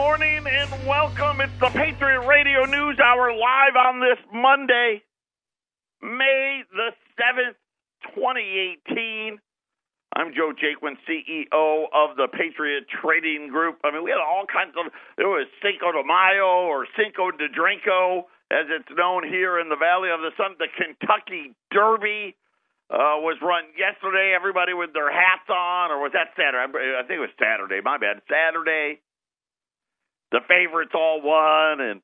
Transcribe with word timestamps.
morning 0.00 0.48
and 0.48 0.88
welcome. 0.88 1.44
It's 1.44 1.52
the 1.60 1.68
Patriot 1.76 2.24
Radio 2.24 2.64
News 2.64 2.96
Hour 2.96 3.36
live 3.36 3.76
on 3.76 4.00
this 4.00 4.16
Monday, 4.32 5.04
May 6.00 6.64
the 6.72 6.96
7th, 7.20 7.60
2018. 8.16 9.36
I'm 10.16 10.32
Joe 10.32 10.56
Jaquin, 10.56 10.96
CEO 11.04 11.84
of 11.92 12.16
the 12.16 12.32
Patriot 12.32 12.88
Trading 12.88 13.52
Group. 13.52 13.76
I 13.84 13.92
mean, 13.92 14.00
we 14.00 14.08
had 14.08 14.24
all 14.24 14.48
kinds 14.48 14.72
of, 14.80 14.88
there 15.20 15.28
was 15.28 15.44
Cinco 15.60 15.92
de 15.92 16.00
Mayo 16.00 16.64
or 16.64 16.88
Cinco 16.96 17.28
de 17.36 17.52
Drinko, 17.52 18.24
as 18.48 18.72
it's 18.72 18.88
known 18.96 19.28
here 19.28 19.60
in 19.60 19.68
the 19.68 19.76
Valley 19.76 20.08
of 20.08 20.24
the 20.24 20.32
Sun. 20.40 20.56
The 20.56 20.72
Kentucky 20.80 21.52
Derby 21.68 22.40
uh, 22.88 23.20
was 23.20 23.36
run 23.44 23.68
yesterday. 23.76 24.32
Everybody 24.32 24.72
with 24.72 24.96
their 24.96 25.12
hats 25.12 25.52
on, 25.52 25.92
or 25.92 26.00
was 26.00 26.16
that 26.16 26.32
Saturday? 26.40 26.72
I 26.72 27.04
think 27.04 27.20
it 27.20 27.28
was 27.28 27.36
Saturday. 27.36 27.84
My 27.84 28.00
bad. 28.00 28.24
Saturday. 28.24 29.04
The 30.32 30.40
favorites 30.46 30.92
all 30.94 31.20
won, 31.22 31.80
and 31.80 32.00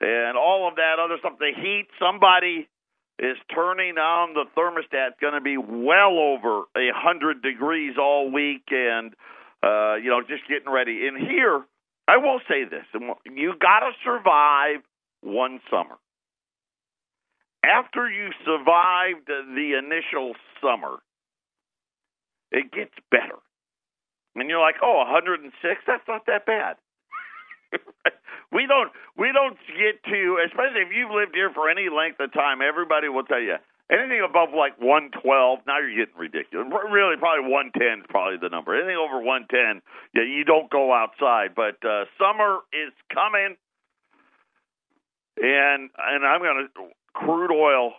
and 0.00 0.36
all 0.36 0.68
of 0.68 0.76
that 0.76 0.96
other 1.02 1.16
stuff. 1.18 1.38
The 1.38 1.52
heat. 1.54 1.86
Somebody 1.98 2.68
is 3.18 3.36
turning 3.54 3.98
on 3.98 4.34
the 4.34 4.44
thermostat. 4.56 5.12
It's 5.12 5.20
going 5.20 5.34
to 5.34 5.40
be 5.40 5.56
well 5.56 6.18
over 6.18 6.64
a 6.76 6.90
hundred 6.94 7.42
degrees 7.42 7.96
all 7.98 8.30
week, 8.32 8.64
and 8.70 9.12
uh, 9.62 9.96
you 9.96 10.10
know, 10.10 10.22
just 10.26 10.48
getting 10.48 10.72
ready. 10.72 11.06
And 11.06 11.18
here, 11.18 11.62
I 12.08 12.16
will 12.16 12.40
say 12.48 12.64
this: 12.64 12.84
you 13.26 13.52
got 13.60 13.80
to 13.80 13.92
survive 14.04 14.80
one 15.22 15.60
summer. 15.70 15.96
After 17.62 18.10
you 18.10 18.30
survived 18.44 19.26
the 19.28 19.78
initial 19.78 20.32
summer, 20.62 20.96
it 22.50 22.72
gets 22.72 22.94
better. 23.10 23.38
And 24.34 24.48
you're 24.48 24.60
like, 24.60 24.76
oh, 24.82 24.98
106? 24.98 25.52
That's 25.86 26.08
not 26.08 26.26
that 26.26 26.46
bad. 26.46 26.76
we 28.52 28.66
don't 28.66 28.90
we 29.16 29.32
don't 29.32 29.56
get 29.76 30.02
to 30.04 30.38
especially 30.46 30.82
if 30.82 30.92
you've 30.94 31.10
lived 31.10 31.34
here 31.34 31.50
for 31.54 31.70
any 31.70 31.88
length 31.88 32.20
of 32.20 32.32
time 32.32 32.60
everybody 32.62 33.08
will 33.08 33.24
tell 33.24 33.40
you 33.40 33.56
anything 33.90 34.22
above 34.22 34.50
like 34.54 34.78
112 34.80 35.58
now 35.66 35.78
you're 35.78 36.06
getting 36.06 36.18
ridiculous. 36.18 36.70
Really 36.90 37.16
probably 37.18 37.50
110 37.50 38.06
is 38.06 38.06
probably 38.08 38.38
the 38.38 38.48
number. 38.48 38.74
Anything 38.74 38.96
over 38.96 39.18
110 39.18 39.82
yeah 40.14 40.22
you 40.22 40.44
don't 40.44 40.70
go 40.70 40.92
outside. 40.94 41.54
But 41.54 41.82
uh 41.84 42.06
summer 42.16 42.62
is 42.72 42.94
coming. 43.12 43.58
And 45.42 45.90
and 45.98 46.24
I'm 46.24 46.40
to 46.40 46.66
crude 47.12 47.52
oil 47.52 47.92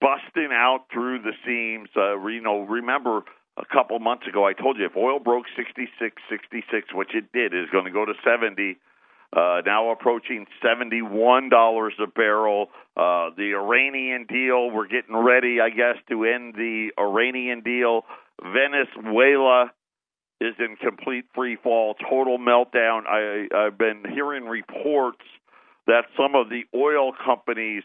busting 0.00 0.52
out 0.52 0.86
through 0.92 1.22
the 1.22 1.32
seams. 1.46 1.88
Uh 1.96 2.20
you 2.28 2.42
know 2.42 2.60
remember 2.60 3.22
a 3.56 3.64
couple 3.64 3.98
months 3.98 4.26
ago, 4.26 4.46
I 4.46 4.52
told 4.52 4.78
you 4.78 4.86
if 4.86 4.96
oil 4.96 5.18
broke 5.18 5.46
66, 5.56 6.22
66, 6.28 6.94
which 6.94 7.14
it 7.14 7.32
did, 7.32 7.54
is 7.54 7.70
going 7.70 7.84
to 7.84 7.90
go 7.90 8.04
to 8.04 8.14
70. 8.24 8.76
Uh, 9.32 9.62
now 9.66 9.90
approaching 9.90 10.46
$71 10.64 11.90
a 12.00 12.06
barrel. 12.06 12.68
Uh, 12.96 13.30
the 13.36 13.54
Iranian 13.54 14.26
deal, 14.26 14.70
we're 14.70 14.86
getting 14.86 15.16
ready, 15.16 15.60
I 15.60 15.70
guess, 15.70 15.96
to 16.08 16.24
end 16.24 16.54
the 16.54 16.90
Iranian 16.98 17.60
deal. 17.62 18.04
Venezuela 18.42 19.72
is 20.40 20.54
in 20.58 20.76
complete 20.76 21.24
free 21.34 21.56
fall, 21.56 21.94
total 21.94 22.38
meltdown. 22.38 23.06
I, 23.08 23.46
I've 23.54 23.78
been 23.78 24.02
hearing 24.12 24.44
reports 24.44 25.22
that 25.86 26.04
some 26.16 26.34
of 26.34 26.48
the 26.48 26.62
oil 26.74 27.12
companies 27.12 27.82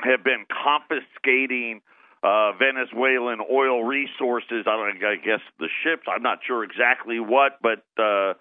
have 0.00 0.24
been 0.24 0.44
confiscating 0.48 1.80
uh, 2.22 2.52
Venezuelan 2.52 3.38
oil 3.50 3.82
resources. 3.82 4.64
I 4.66 4.76
don't. 4.76 5.04
I 5.04 5.16
guess 5.16 5.40
the 5.58 5.68
ships. 5.82 6.02
I'm 6.08 6.22
not 6.22 6.38
sure 6.46 6.62
exactly 6.64 7.18
what, 7.18 7.58
but 7.60 7.84
uh, 8.02 8.34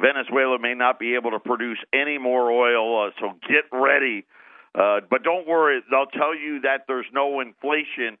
Venezuela 0.00 0.58
may 0.58 0.74
not 0.74 0.98
be 0.98 1.14
able 1.14 1.32
to 1.32 1.38
produce 1.38 1.78
any 1.92 2.18
more 2.18 2.50
oil. 2.50 3.06
Uh, 3.06 3.10
so 3.20 3.32
get 3.48 3.64
ready. 3.72 4.24
Uh, 4.74 5.00
but 5.10 5.22
don't 5.22 5.46
worry. 5.46 5.80
They'll 5.90 6.06
tell 6.06 6.36
you 6.36 6.60
that 6.62 6.84
there's 6.86 7.06
no 7.12 7.40
inflation. 7.40 8.18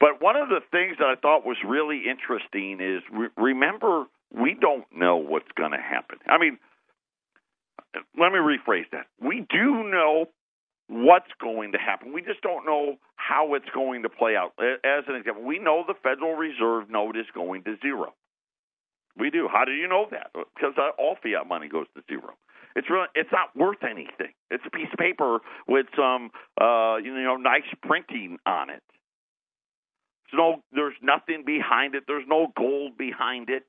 But 0.00 0.20
one 0.20 0.36
of 0.36 0.48
the 0.48 0.60
things 0.70 0.96
that 0.98 1.06
I 1.06 1.14
thought 1.14 1.46
was 1.46 1.56
really 1.66 2.02
interesting 2.08 2.80
is 2.80 3.02
re- 3.12 3.28
remember 3.36 4.06
we 4.32 4.54
don't 4.58 4.84
know 4.92 5.16
what's 5.16 5.50
going 5.56 5.72
to 5.72 5.78
happen. 5.78 6.18
I 6.26 6.38
mean, 6.38 6.58
let 8.18 8.32
me 8.32 8.38
rephrase 8.38 8.90
that. 8.92 9.06
We 9.20 9.46
do 9.48 9.84
know 9.84 10.26
what's 10.88 11.30
going 11.40 11.72
to 11.72 11.78
happen. 11.78 12.12
We 12.12 12.22
just 12.22 12.42
don't 12.42 12.66
know 12.66 12.96
how 13.16 13.54
it's 13.54 13.68
going 13.74 14.02
to 14.02 14.08
play 14.08 14.36
out. 14.36 14.52
As 14.58 15.04
an 15.08 15.16
example, 15.16 15.42
we 15.42 15.58
know 15.58 15.84
the 15.86 15.94
Federal 16.02 16.34
Reserve 16.34 16.90
note 16.90 17.16
is 17.16 17.26
going 17.34 17.64
to 17.64 17.76
zero. 17.80 18.14
We 19.16 19.30
do. 19.30 19.48
How 19.50 19.64
do 19.64 19.72
you 19.72 19.88
know 19.88 20.06
that? 20.10 20.30
Because 20.32 20.74
uh, 20.76 20.90
all 20.98 21.16
fiat 21.22 21.46
money 21.46 21.68
goes 21.68 21.86
to 21.96 22.02
zero. 22.08 22.34
It's 22.76 22.90
really, 22.90 23.06
it's 23.14 23.30
not 23.30 23.56
worth 23.56 23.84
anything. 23.88 24.34
It's 24.50 24.64
a 24.66 24.70
piece 24.70 24.88
of 24.92 24.98
paper 24.98 25.38
with 25.68 25.86
some, 25.96 26.30
uh, 26.60 26.96
you 26.96 27.14
know, 27.22 27.36
nice 27.36 27.62
printing 27.82 28.38
on 28.44 28.70
it. 28.70 28.82
There's 30.30 30.38
no, 30.38 30.62
there's 30.72 30.96
nothing 31.00 31.44
behind 31.46 31.94
it. 31.94 32.04
There's 32.08 32.26
no 32.26 32.48
gold 32.56 32.98
behind 32.98 33.50
it, 33.50 33.62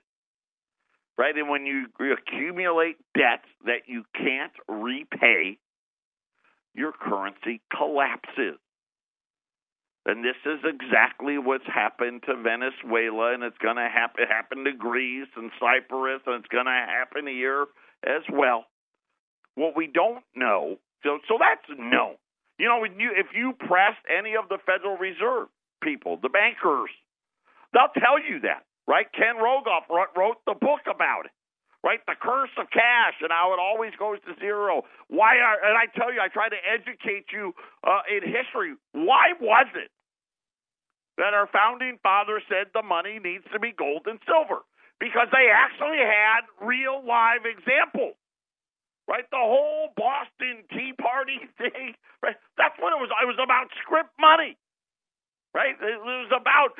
right? 1.20 1.36
And 1.36 1.48
when 1.48 1.68
you 1.68 1.86
accumulate 2.00 2.98
debts 3.16 3.48
that 3.66 3.86
you 3.86 4.04
can't 4.16 4.54
repay, 4.68 5.60
your 6.76 6.92
currency 6.92 7.62
collapses. 7.76 8.60
And 10.06 10.24
this 10.24 10.38
is 10.46 10.60
exactly 10.64 11.40
what's 11.40 11.66
happened 11.66 12.22
to 12.28 12.36
Venezuela, 12.36 13.34
and 13.34 13.42
it's 13.42 13.58
going 13.58 13.78
to 13.78 13.90
happen, 13.90 14.26
happen 14.30 14.64
to 14.66 14.72
Greece 14.72 15.30
and 15.36 15.50
Cyprus, 15.60 16.22
and 16.28 16.36
it's 16.36 16.52
going 16.54 16.66
to 16.70 16.72
happen 16.72 17.26
here 17.26 17.66
as 18.06 18.22
well. 18.32 18.66
What 19.56 19.76
we 19.76 19.88
don't 19.88 20.24
know, 20.36 20.78
so 21.02 21.18
so 21.28 21.40
that's 21.40 21.80
known. 21.80 22.16
You 22.60 22.68
know, 22.68 22.84
you, 22.84 23.12
if 23.16 23.28
you 23.34 23.54
press 23.58 23.96
any 24.06 24.36
of 24.36 24.48
the 24.48 24.60
Federal 24.66 24.98
Reserve 24.98 25.48
people, 25.82 26.20
the 26.22 26.30
bankers, 26.30 26.92
they'll 27.74 27.96
tell 27.98 28.20
you 28.20 28.42
that, 28.42 28.64
right? 28.88 29.08
Ken 29.12 29.42
Rogoff 29.42 29.90
wrote 29.90 30.38
the 30.46 30.54
book 30.54 30.86
about 30.86 31.26
it 31.26 31.32
right? 31.86 32.02
The 32.10 32.18
curse 32.18 32.50
of 32.58 32.66
cash 32.74 33.22
and 33.22 33.30
how 33.30 33.54
it 33.54 33.62
always 33.62 33.94
goes 34.02 34.18
to 34.26 34.34
zero. 34.42 34.82
Why 35.08 35.38
are 35.38 35.62
and 35.62 35.78
I 35.78 35.86
tell 35.94 36.10
you, 36.10 36.18
I 36.18 36.34
try 36.34 36.50
to 36.50 36.58
educate 36.66 37.30
you 37.30 37.54
uh, 37.86 38.02
in 38.10 38.26
history. 38.26 38.74
Why 38.98 39.38
was 39.38 39.70
it 39.78 39.94
that 41.22 41.38
our 41.38 41.46
founding 41.54 42.02
fathers 42.02 42.42
said 42.50 42.74
the 42.74 42.82
money 42.82 43.22
needs 43.22 43.46
to 43.54 43.62
be 43.62 43.70
gold 43.72 44.10
and 44.10 44.18
silver? 44.26 44.66
Because 44.98 45.30
they 45.30 45.46
actually 45.54 46.02
had 46.02 46.50
real 46.58 47.06
live 47.06 47.46
examples. 47.46 48.18
Right, 49.06 49.30
the 49.30 49.38
whole 49.38 49.94
Boston 49.94 50.66
Tea 50.74 50.98
Party 50.98 51.38
thing. 51.62 51.94
Right, 52.26 52.34
that's 52.58 52.74
what 52.82 52.90
it 52.90 52.98
was. 52.98 53.14
It 53.22 53.30
was 53.30 53.38
about 53.38 53.70
script 53.86 54.10
money. 54.18 54.58
Right, 55.54 55.78
it 55.78 56.02
was 56.02 56.34
about 56.34 56.74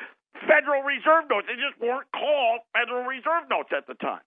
Federal 0.50 0.82
Reserve 0.82 1.30
notes. 1.30 1.46
They 1.46 1.54
just 1.54 1.78
weren't 1.78 2.10
called 2.10 2.66
Federal 2.74 3.06
Reserve 3.06 3.46
notes 3.46 3.70
at 3.70 3.86
the 3.86 3.94
time. 3.94 4.26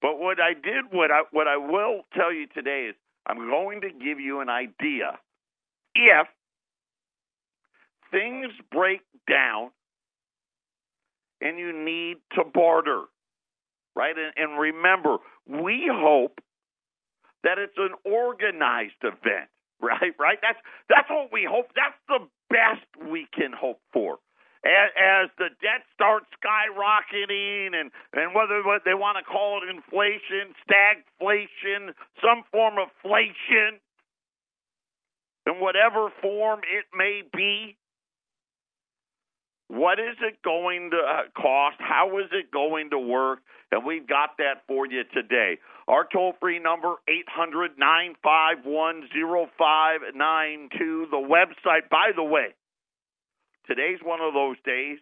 But 0.00 0.18
what 0.18 0.38
I 0.40 0.54
did, 0.54 0.86
what 0.92 1.10
I 1.10 1.22
what 1.32 1.48
I 1.48 1.56
will 1.56 2.02
tell 2.14 2.32
you 2.32 2.46
today 2.46 2.86
is, 2.90 2.96
I'm 3.26 3.38
going 3.50 3.80
to 3.82 3.90
give 3.90 4.20
you 4.20 4.40
an 4.40 4.48
idea 4.48 5.18
if 5.94 6.26
things 8.10 8.52
break 8.70 9.00
down 9.28 9.70
and 11.40 11.58
you 11.58 11.72
need 11.72 12.18
to 12.34 12.44
barter, 12.44 13.02
right? 13.96 14.14
And, 14.16 14.32
and 14.36 14.60
remember, 14.60 15.18
we 15.46 15.90
hope 15.92 16.38
that 17.44 17.58
it's 17.58 17.76
an 17.78 17.92
organized 18.04 19.02
event, 19.02 19.50
right? 19.80 20.14
Right? 20.18 20.38
That's 20.42 20.58
that's 20.88 21.10
what 21.10 21.32
we 21.32 21.46
hope. 21.50 21.66
That's 21.74 21.98
the 22.08 22.26
best 22.50 23.10
we 23.10 23.26
can 23.34 23.52
hope 23.52 23.80
for 23.92 24.18
as, 24.64 24.90
as 24.98 25.30
the 25.38 25.48
debt 25.62 25.86
starts 25.94 26.26
skyrocketing 26.42 27.74
and, 27.78 27.90
and 28.12 28.34
whether 28.34 28.62
what 28.64 28.82
they 28.84 28.94
want 28.94 29.18
to 29.18 29.24
call 29.24 29.60
it 29.62 29.68
inflation, 29.70 30.54
stagflation, 30.66 31.94
some 32.20 32.42
form 32.50 32.74
of 32.78 32.88
inflation, 33.04 33.78
in 35.46 35.60
whatever 35.60 36.10
form 36.20 36.60
it 36.60 36.84
may 36.96 37.22
be, 37.32 37.76
what 39.68 39.98
is 40.00 40.16
it 40.22 40.42
going 40.42 40.90
to 40.90 40.96
uh, 40.96 41.22
cost? 41.40 41.76
How 41.78 42.18
is 42.18 42.26
it 42.32 42.50
going 42.50 42.90
to 42.90 42.98
work? 42.98 43.40
And 43.70 43.84
we've 43.84 44.06
got 44.06 44.38
that 44.38 44.64
for 44.66 44.86
you 44.86 45.04
today. 45.12 45.58
Our 45.86 46.06
toll 46.10 46.34
free 46.40 46.58
number, 46.58 46.94
800 47.06 47.78
951 47.78 49.08
0592. 49.58 51.06
The 51.10 51.16
website, 51.16 51.88
by 51.90 52.12
the 52.16 52.24
way, 52.24 52.54
Today's 53.68 53.98
one 54.02 54.20
of 54.20 54.32
those 54.32 54.56
days 54.64 54.98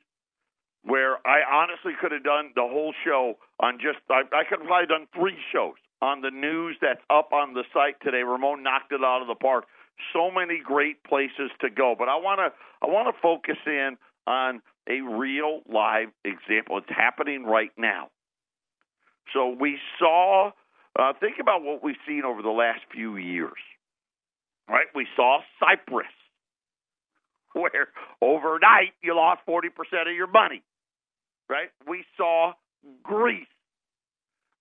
where 0.82 1.16
I 1.26 1.42
honestly 1.46 1.92
could 2.00 2.12
have 2.12 2.24
done 2.24 2.50
the 2.54 2.62
whole 2.62 2.92
show 3.04 3.38
on 3.60 3.78
just 3.78 3.98
I, 4.10 4.22
I 4.34 4.42
could 4.48 4.58
have 4.58 4.66
probably 4.66 4.86
done 4.86 5.06
three 5.14 5.38
shows 5.52 5.78
on 6.02 6.20
the 6.20 6.30
news 6.30 6.76
that's 6.82 7.00
up 7.08 7.32
on 7.32 7.54
the 7.54 7.64
site 7.72 7.96
today. 8.02 8.22
Ramon 8.22 8.62
knocked 8.62 8.92
it 8.92 9.00
out 9.02 9.22
of 9.22 9.28
the 9.28 9.34
park. 9.34 9.64
So 10.12 10.30
many 10.30 10.60
great 10.62 11.02
places 11.04 11.50
to 11.60 11.70
go, 11.70 11.94
but 11.98 12.08
I 12.08 12.16
want 12.16 12.40
to 12.40 12.52
I 12.86 12.90
want 12.90 13.14
to 13.14 13.20
focus 13.22 13.56
in 13.66 13.96
on 14.26 14.60
a 14.88 15.00
real 15.00 15.62
live 15.68 16.08
example. 16.24 16.78
It's 16.78 16.90
happening 16.90 17.44
right 17.44 17.70
now. 17.76 18.08
So 19.32 19.48
we 19.58 19.78
saw, 19.98 20.52
uh, 20.98 21.12
think 21.18 21.36
about 21.40 21.62
what 21.62 21.82
we've 21.82 21.96
seen 22.06 22.22
over 22.24 22.42
the 22.42 22.50
last 22.50 22.80
few 22.92 23.16
years, 23.16 23.58
right? 24.68 24.86
We 24.94 25.06
saw 25.16 25.40
Cyprus, 25.58 26.06
where 27.56 27.88
overnight 28.20 28.92
you 29.02 29.16
lost 29.16 29.40
40% 29.48 29.72
of 30.08 30.14
your 30.14 30.26
money, 30.28 30.62
right? 31.48 31.70
We 31.88 32.04
saw 32.16 32.52
Greece, 33.02 33.48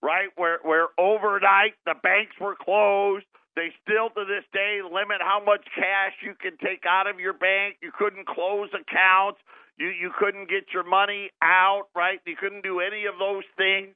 right? 0.02 0.30
Where, 0.36 0.60
where 0.64 0.88
overnight 0.98 1.76
the 1.86 1.96
banks 2.02 2.36
were 2.40 2.56
closed. 2.56 3.26
They 3.56 3.72
still 3.84 4.10
to 4.10 4.24
this 4.26 4.44
day 4.52 4.80
limit 4.84 5.20
how 5.20 5.42
much 5.46 5.64
cash 5.76 6.14
you 6.24 6.36
can 6.40 6.58
take 6.58 6.84
out 6.88 7.08
of 7.08 7.20
your 7.20 7.34
bank. 7.34 7.78
You 7.82 7.92
couldn't 7.98 8.28
close 8.28 8.70
accounts. 8.74 9.40
You 9.78 9.88
you 9.90 10.12
couldn't 10.18 10.50
get 10.50 10.72
your 10.74 10.84
money 10.84 11.32
out, 11.42 11.88
right? 11.96 12.20
You 12.26 12.36
couldn't 12.40 12.64
do 12.64 12.80
any 12.80 13.06
of 13.06 13.16
those 13.20 13.44
things. 13.58 13.96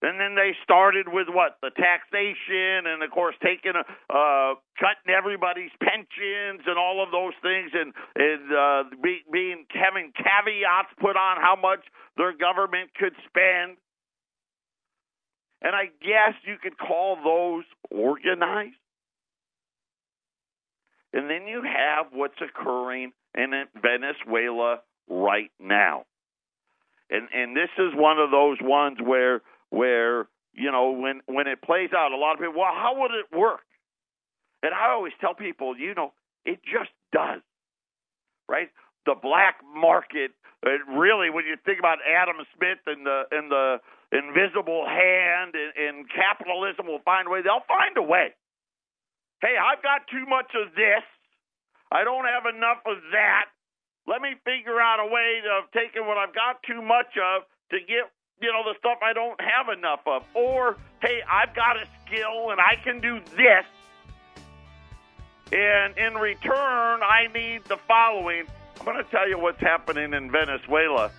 And 0.00 0.20
then 0.20 0.36
they 0.36 0.54
started 0.62 1.08
with 1.08 1.26
what 1.28 1.58
the 1.60 1.70
taxation, 1.70 2.86
and 2.86 3.02
of 3.02 3.10
course 3.10 3.34
taking 3.42 3.72
a, 3.74 3.82
uh, 3.82 4.54
cutting 4.78 5.10
everybody's 5.10 5.74
pensions 5.82 6.62
and 6.66 6.78
all 6.78 7.02
of 7.02 7.10
those 7.10 7.34
things, 7.42 7.72
and 7.74 7.92
and 8.14 8.42
uh, 8.54 8.82
be, 9.02 9.22
being 9.32 9.66
having 9.74 10.12
caveats 10.14 10.94
put 11.00 11.16
on 11.16 11.40
how 11.40 11.56
much 11.60 11.80
their 12.16 12.32
government 12.32 12.90
could 12.94 13.14
spend. 13.26 13.76
And 15.62 15.74
I 15.74 15.86
guess 16.00 16.38
you 16.46 16.54
could 16.62 16.78
call 16.78 17.16
those 17.16 17.64
organized. 17.90 18.78
And 21.12 21.28
then 21.28 21.48
you 21.48 21.62
have 21.62 22.12
what's 22.12 22.38
occurring 22.40 23.10
in 23.34 23.50
Venezuela 23.82 24.78
right 25.08 25.50
now. 25.58 26.04
And 27.10 27.28
and 27.34 27.56
this 27.56 27.70
is 27.78 27.94
one 27.96 28.18
of 28.18 28.30
those 28.30 28.58
ones 28.62 28.98
where 29.02 29.42
where 29.70 30.28
you 30.52 30.70
know 30.70 30.90
when 30.92 31.20
when 31.26 31.46
it 31.46 31.62
plays 31.62 31.90
out, 31.96 32.12
a 32.12 32.16
lot 32.16 32.34
of 32.34 32.38
people, 32.38 32.54
well, 32.58 32.72
how 32.74 33.00
would 33.00 33.12
it 33.12 33.26
work? 33.36 33.60
And 34.62 34.74
I 34.74 34.90
always 34.90 35.12
tell 35.20 35.34
people, 35.34 35.76
you 35.78 35.94
know, 35.94 36.12
it 36.44 36.60
just 36.64 36.90
does, 37.12 37.42
right? 38.48 38.68
The 39.06 39.14
black 39.14 39.62
market, 39.62 40.32
it 40.66 40.80
really, 40.90 41.30
when 41.30 41.46
you 41.46 41.56
think 41.64 41.78
about 41.78 41.98
Adam 42.02 42.36
Smith 42.56 42.82
and 42.86 43.06
the 43.06 43.22
and 43.30 43.50
the 43.50 43.78
invisible 44.10 44.86
hand 44.88 45.54
and, 45.54 45.72
and 45.76 45.94
capitalism 46.08 46.86
will 46.86 47.04
find 47.04 47.28
a 47.28 47.30
way. 47.30 47.42
They'll 47.42 47.68
find 47.68 47.96
a 47.96 48.02
way. 48.02 48.34
Hey, 49.40 49.54
I've 49.54 49.82
got 49.82 50.08
too 50.10 50.26
much 50.26 50.50
of 50.58 50.74
this. 50.74 51.04
I 51.92 52.04
don't 52.04 52.26
have 52.26 52.44
enough 52.48 52.82
of 52.84 52.98
that. 53.12 53.52
Let 54.08 54.20
me 54.20 54.34
figure 54.44 54.80
out 54.80 54.98
a 54.98 55.06
way 55.06 55.44
of 55.44 55.70
taking 55.70 56.08
what 56.08 56.16
I've 56.16 56.34
got 56.34 56.64
too 56.64 56.80
much 56.80 57.12
of 57.20 57.44
to 57.70 57.78
get 57.84 58.08
you 58.40 58.52
know, 58.52 58.62
the 58.64 58.78
stuff 58.78 58.98
I 59.02 59.12
don't 59.12 59.40
have 59.40 59.76
enough 59.76 60.00
of. 60.06 60.24
Or, 60.34 60.76
hey, 61.00 61.22
I've 61.30 61.54
got 61.54 61.76
a 61.76 61.86
skill 62.06 62.50
and 62.50 62.60
I 62.60 62.76
can 62.82 63.00
do 63.00 63.20
this. 63.36 63.64
And 65.50 65.96
in 65.96 66.14
return, 66.14 67.00
I 67.02 67.28
need 67.32 67.64
the 67.64 67.78
following. 67.88 68.44
I'm 68.78 68.84
going 68.84 69.02
to 69.02 69.10
tell 69.10 69.28
you 69.28 69.38
what's 69.38 69.60
happening 69.60 70.12
in 70.12 70.30
Venezuela 70.30 71.10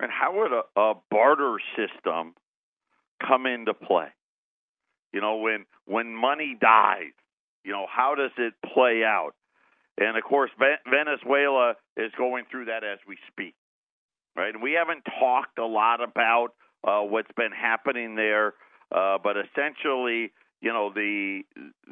And 0.00 0.10
how 0.10 0.36
would 0.38 0.50
a, 0.52 0.62
a 0.80 0.94
barter 1.12 1.58
system 1.76 2.34
come 3.24 3.46
into 3.46 3.72
play? 3.72 4.08
You 5.12 5.20
know, 5.20 5.36
when 5.36 5.64
when 5.84 6.12
money 6.12 6.56
dies, 6.60 7.12
you 7.62 7.70
know, 7.70 7.86
how 7.88 8.16
does 8.16 8.32
it 8.36 8.54
play 8.74 9.04
out? 9.04 9.36
And 9.96 10.16
of 10.16 10.24
course, 10.24 10.50
Venezuela 10.90 11.76
is 11.96 12.10
going 12.18 12.46
through 12.50 12.64
that 12.64 12.82
as 12.82 12.98
we 13.06 13.16
speak 13.30 13.54
right? 14.36 14.54
And 14.54 14.62
we 14.62 14.72
haven't 14.72 15.04
talked 15.18 15.58
a 15.58 15.66
lot 15.66 16.02
about 16.02 16.48
uh, 16.86 17.00
what's 17.00 17.30
been 17.36 17.52
happening 17.52 18.14
there, 18.14 18.54
uh, 18.94 19.18
but 19.22 19.36
essentially, 19.36 20.32
you 20.60 20.72
know, 20.72 20.92
the 20.94 21.42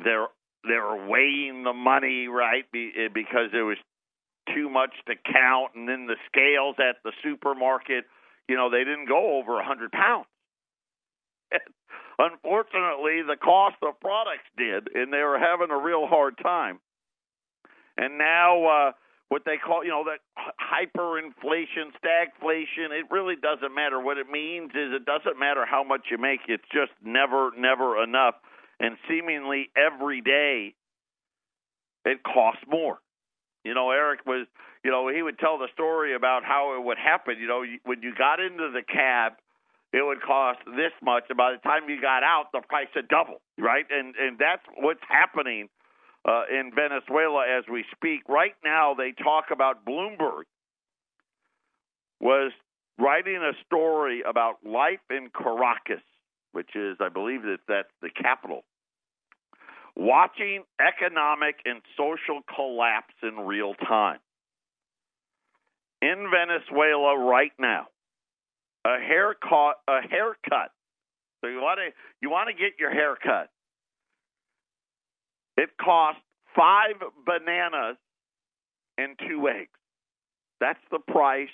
they're 0.03 0.29
they're 0.65 1.09
weighing 1.09 1.63
the 1.65 1.73
money 1.73 2.29
right 2.29 2.65
eh, 2.75 3.09
because 3.13 3.51
it 3.53 3.63
was 3.63 3.79
too 4.55 4.69
much 4.71 4.93
to 5.07 5.15
count, 5.31 5.73
and 5.75 5.89
then 5.89 6.07
the 6.07 6.17
scales 6.27 6.77
at 6.79 6.97
the 7.05 7.13
supermarket, 7.23 8.05
you 8.49 8.57
know, 8.57 8.71
they 8.71 8.85
didn't 8.85 9.07
go 9.07 9.39
over 9.39 9.59
a 9.61 9.65
hundred 9.65 9.93
pounds. 9.93 10.27
Unfortunately, 12.19 13.23
the 13.23 13.37
cost 13.37 13.77
of 13.83 14.01
products 14.01 14.49
did, 14.57 14.89
and 14.95 15.13
they 15.13 15.23
were 15.23 15.39
having 15.39 15.71
a 15.71 15.79
real 15.79 16.07
hard 16.07 16.37
time. 16.43 16.81
And 17.97 18.19
now, 18.19 18.65
uh, 18.65 18.93
what 19.29 19.43
they 19.45 19.57
call, 19.57 19.85
you 19.85 19.91
know, 19.91 20.05
that 20.05 20.21
hyperinflation, 20.57 21.93
stagflation. 22.01 22.91
It 22.93 23.07
really 23.11 23.37
doesn't 23.37 23.75
matter. 23.75 24.01
What 24.01 24.17
it 24.19 24.29
means 24.31 24.71
is 24.71 24.93
it 24.93 25.05
doesn't 25.05 25.39
matter 25.39 25.67
how 25.67 25.85
much 25.85 26.07
you 26.11 26.19
make. 26.19 26.41
It's 26.49 26.65
just 26.73 26.93
never, 27.05 27.51
never 27.57 28.03
enough. 28.03 28.35
And 28.81 28.97
seemingly 29.09 29.71
every 29.77 30.21
day, 30.21 30.75
it 32.05 32.23
costs 32.23 32.63
more. 32.69 32.99
You 33.65 33.75
know, 33.75 33.91
Eric 33.91 34.21
was, 34.25 34.47
you 34.85 34.91
know, 34.91 35.09
he 35.09 35.21
would 35.21 35.39
tell 35.39 35.59
the 35.59 35.69
story 35.75 36.15
about 36.15 36.45
how 36.45 36.77
it 36.79 36.85
would 36.85 36.97
happen. 36.97 37.37
You 37.39 37.49
know, 37.49 37.65
when 37.85 38.03
you 38.03 38.15
got 38.17 38.41
into 38.41 38.71
the 38.73 38.83
cab, 38.83 39.33
it 39.93 40.05
would 40.05 40.23
cost 40.23 40.61
this 40.67 40.93
much, 41.03 41.25
and 41.31 41.37
by 41.37 41.53
the 41.53 41.59
time 41.59 41.89
you 41.89 42.01
got 42.01 42.23
out, 42.23 42.53
the 42.53 42.61
price 42.61 42.89
had 42.95 43.09
doubled, 43.09 43.41
right? 43.59 43.87
And 43.91 44.15
and 44.21 44.39
that's 44.39 44.63
what's 44.77 45.01
happening 45.09 45.69
uh, 46.29 46.43
in 46.51 46.73
Venezuela 46.75 47.47
as 47.49 47.65
we 47.73 47.85
speak. 47.97 48.21
Right 48.29 48.55
now, 48.65 48.95
they 48.95 49.13
talk 49.13 49.47
about 49.51 49.87
Bloomberg 49.87 50.43
was 52.21 52.53
writing 52.99 53.37
a 53.37 53.53
story 53.65 54.23
about 54.29 54.57
life 54.65 55.01
in 55.11 55.31
Caracas, 55.31 56.05
which 56.53 56.71
is, 56.75 56.97
I 57.01 57.09
believe, 57.09 57.43
that 57.43 57.61
that's 57.67 57.89
the 58.03 58.11
capital. 58.11 58.65
Watching 59.97 60.65
economic 60.79 61.57
and 61.65 61.81
social 61.97 62.43
collapse 62.55 63.15
in 63.23 63.47
real 63.47 63.75
time. 63.75 64.19
In 66.03 66.31
Venezuela 66.31 67.19
right 67.19 67.53
now, 67.59 67.87
a 68.85 68.99
haircut, 69.01 69.77
a 69.89 70.01
haircut. 70.09 70.71
So 71.41 71.49
you 71.49 71.59
want 71.59 71.79
to 71.79 71.91
you 72.21 72.31
want 72.31 72.49
to 72.49 72.55
get 72.55 72.79
your 72.79 72.91
hair 72.91 73.17
cut. 73.17 73.49
It 75.59 75.71
costs 75.77 76.23
five 76.55 76.95
bananas 77.27 77.97
and 78.97 79.19
two 79.19 79.49
eggs. 79.49 79.71
That's 80.61 80.79
the 80.93 81.01
price 81.01 81.51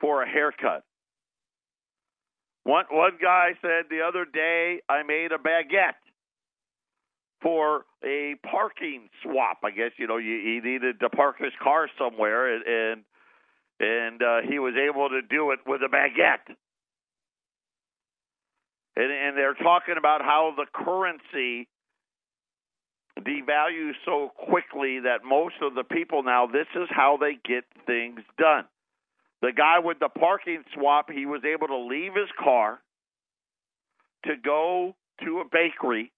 for 0.00 0.22
a 0.22 0.28
haircut. 0.28 0.84
One 2.62 2.84
one 2.88 3.18
guy 3.20 3.50
said 3.60 3.86
the 3.90 4.02
other 4.06 4.24
day 4.24 4.80
I 4.88 5.02
made 5.02 5.32
a 5.32 5.38
baguette 5.38 5.98
for 7.42 7.84
a 8.04 8.36
parking 8.48 9.08
swap. 9.24 9.58
I 9.64 9.72
guess 9.72 9.90
you 9.98 10.06
know 10.06 10.18
you, 10.18 10.38
he 10.44 10.60
needed 10.68 11.00
to 11.00 11.08
park 11.08 11.36
his 11.40 11.52
car 11.60 11.88
somewhere, 11.98 12.54
and 12.54 12.64
and, 12.64 13.04
and 13.80 14.22
uh, 14.22 14.48
he 14.48 14.60
was 14.60 14.74
able 14.76 15.08
to 15.08 15.22
do 15.22 15.50
it 15.50 15.60
with 15.66 15.80
a 15.82 15.88
baguette. 15.88 16.54
And, 18.94 19.12
and 19.12 19.36
they're 19.36 19.54
talking 19.54 19.96
about 19.98 20.22
how 20.22 20.54
the 20.56 20.66
currency 20.72 21.68
devalue 23.20 23.92
so 24.04 24.30
quickly 24.36 25.00
that 25.00 25.24
most 25.24 25.56
of 25.62 25.74
the 25.74 25.84
people 25.84 26.22
now, 26.22 26.46
this 26.46 26.66
is 26.74 26.88
how 26.90 27.16
they 27.20 27.38
get 27.44 27.64
things 27.86 28.20
done. 28.38 28.64
The 29.42 29.52
guy 29.52 29.78
with 29.78 29.98
the 29.98 30.08
parking 30.08 30.64
swap, 30.74 31.10
he 31.10 31.26
was 31.26 31.42
able 31.44 31.68
to 31.68 31.76
leave 31.76 32.14
his 32.14 32.30
car 32.38 32.80
to 34.24 34.36
go 34.36 34.94
to 35.24 35.40
a 35.40 35.44
bakery. 35.44 36.12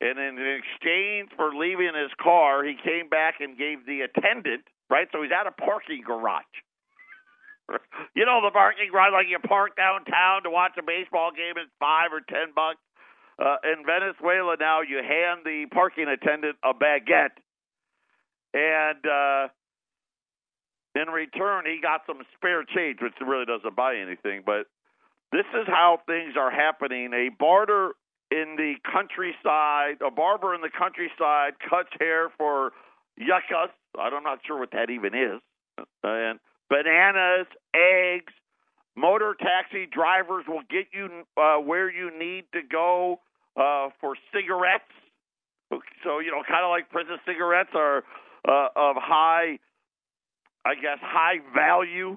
And 0.00 0.18
in 0.18 0.36
exchange 0.36 1.30
for 1.36 1.54
leaving 1.54 1.92
his 1.94 2.12
car, 2.20 2.64
he 2.64 2.74
came 2.82 3.08
back 3.08 3.36
and 3.40 3.56
gave 3.56 3.86
the 3.86 4.02
attendant, 4.02 4.64
right? 4.90 5.08
So 5.12 5.22
he's 5.22 5.32
at 5.32 5.46
a 5.46 5.52
parking 5.52 6.02
garage. 6.04 6.44
you 8.14 8.26
know 8.26 8.40
the 8.44 8.50
parking 8.52 8.90
garage, 8.92 9.12
like 9.12 9.26
you 9.28 9.38
park 9.38 9.76
downtown 9.76 10.42
to 10.44 10.50
watch 10.50 10.72
a 10.78 10.82
baseball 10.82 11.32
game, 11.32 11.56
it's 11.56 11.72
five 11.80 12.12
or 12.12 12.20
ten 12.20 12.52
bucks. 12.54 12.83
Uh, 13.38 13.56
in 13.64 13.84
Venezuela 13.84 14.56
now, 14.60 14.80
you 14.82 14.98
hand 14.98 15.40
the 15.44 15.66
parking 15.72 16.06
attendant 16.08 16.56
a 16.62 16.72
baguette, 16.74 17.36
and 18.54 19.04
uh, 19.06 19.48
In 20.94 21.08
return, 21.08 21.64
he 21.66 21.80
got 21.82 22.02
some 22.06 22.18
spare 22.36 22.64
change, 22.64 22.98
which 23.02 23.14
really 23.20 23.44
doesn't 23.46 23.74
buy 23.74 23.96
anything. 23.96 24.42
But 24.46 24.66
this 25.32 25.46
is 25.54 25.66
how 25.66 25.98
things 26.06 26.34
are 26.38 26.50
happening. 26.50 27.12
A 27.12 27.30
barter 27.30 27.92
in 28.30 28.54
the 28.56 28.74
countryside, 28.90 29.98
a 30.06 30.10
barber 30.10 30.54
in 30.54 30.60
the 30.60 30.70
countryside 30.70 31.54
cuts 31.68 31.90
hair 31.98 32.30
for 32.38 32.72
yuccas. 33.16 33.70
I'm 33.98 34.22
not 34.22 34.40
sure 34.46 34.58
what 34.58 34.70
that 34.72 34.90
even 34.90 35.14
is. 35.14 35.40
And 36.04 36.38
bananas, 36.70 37.46
eggs, 37.74 38.32
motor 38.96 39.34
taxi 39.38 39.86
drivers 39.86 40.44
will 40.48 40.62
get 40.70 40.86
you 40.92 41.24
uh, 41.36 41.56
where 41.56 41.90
you 41.90 42.16
need 42.16 42.44
to 42.52 42.60
go 42.62 43.20
uh, 43.56 43.88
for 44.00 44.16
cigarettes. 44.32 44.84
So 46.04 46.18
you 46.20 46.30
know, 46.30 46.42
kind 46.46 46.64
of 46.64 46.70
like 46.70 46.90
prison 46.90 47.18
cigarettes 47.26 47.70
are 47.74 48.04
uh, 48.46 48.68
of 48.76 48.96
high, 48.96 49.58
I 50.64 50.74
guess, 50.74 50.98
high 51.00 51.38
value. 51.54 52.16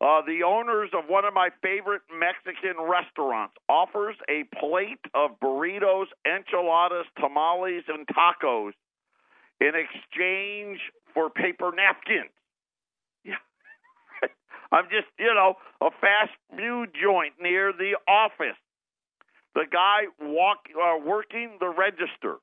Uh, 0.00 0.20
the 0.26 0.42
owners 0.44 0.90
of 0.92 1.04
one 1.08 1.24
of 1.24 1.32
my 1.32 1.48
favorite 1.62 2.02
Mexican 2.12 2.82
restaurants 2.82 3.54
offers 3.68 4.16
a 4.28 4.44
plate 4.58 5.00
of 5.14 5.30
burritos, 5.40 6.06
enchiladas, 6.26 7.06
tamales, 7.18 7.84
and 7.88 8.06
tacos 8.08 8.72
in 9.60 9.72
exchange 9.74 10.80
for 11.14 11.30
paper 11.30 11.72
napkins. 11.74 12.30
I'm 14.74 14.86
just, 14.90 15.06
you 15.18 15.32
know, 15.32 15.54
a 15.80 15.90
fast 16.00 16.34
food 16.50 16.90
joint 17.00 17.34
near 17.40 17.72
the 17.72 17.94
office. 18.10 18.58
The 19.54 19.66
guy 19.70 20.10
walk 20.20 20.66
uh, 20.74 20.98
working 21.06 21.58
the 21.60 21.68
register 21.68 22.38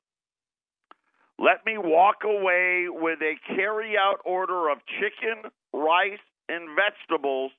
let 1.42 1.66
me 1.66 1.76
walk 1.76 2.22
away 2.24 2.86
with 2.88 3.20
a 3.20 3.34
carry 3.48 3.98
out 3.98 4.20
order 4.24 4.68
of 4.70 4.78
chicken, 5.00 5.50
rice, 5.72 6.22
and 6.48 6.68
vegetables 6.78 7.50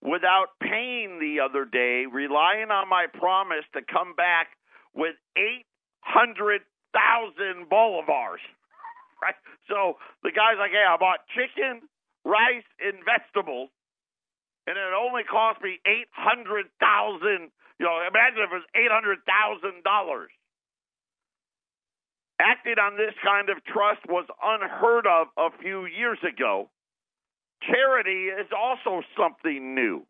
without 0.00 0.54
paying 0.62 1.18
the 1.18 1.40
other 1.40 1.64
day, 1.64 2.06
relying 2.06 2.70
on 2.70 2.88
my 2.88 3.06
promise 3.12 3.64
to 3.74 3.80
come 3.82 4.14
back 4.14 4.54
with 4.94 5.16
800,000 5.36 6.62
bolivars. 7.68 8.38
Right? 9.20 9.36
So 9.68 9.98
the 10.22 10.32
guy's 10.32 10.56
like, 10.56 10.70
hey, 10.70 10.80
I 10.80 10.96
bought 10.96 11.20
chicken, 11.36 11.82
rice, 12.24 12.64
and 12.80 13.04
vegetables, 13.04 13.68
and 14.70 14.78
it 14.78 14.94
only 14.94 15.26
cost 15.26 15.58
me 15.60 15.82
800,000. 15.82 17.50
You 17.82 17.86
know, 17.86 18.06
imagine 18.06 18.46
if 18.46 18.54
it 18.54 18.62
was 18.62 18.70
$800,000. 18.78 20.30
Acting 22.38 22.78
on 22.78 22.96
this 22.96 23.12
kind 23.18 23.50
of 23.50 23.58
trust 23.66 24.06
was 24.06 24.30
unheard 24.38 25.10
of 25.10 25.26
a 25.36 25.50
few 25.58 25.86
years 25.86 26.22
ago. 26.22 26.70
Charity 27.66 28.30
is 28.30 28.46
also 28.54 29.02
something 29.18 29.74
new. 29.74 30.06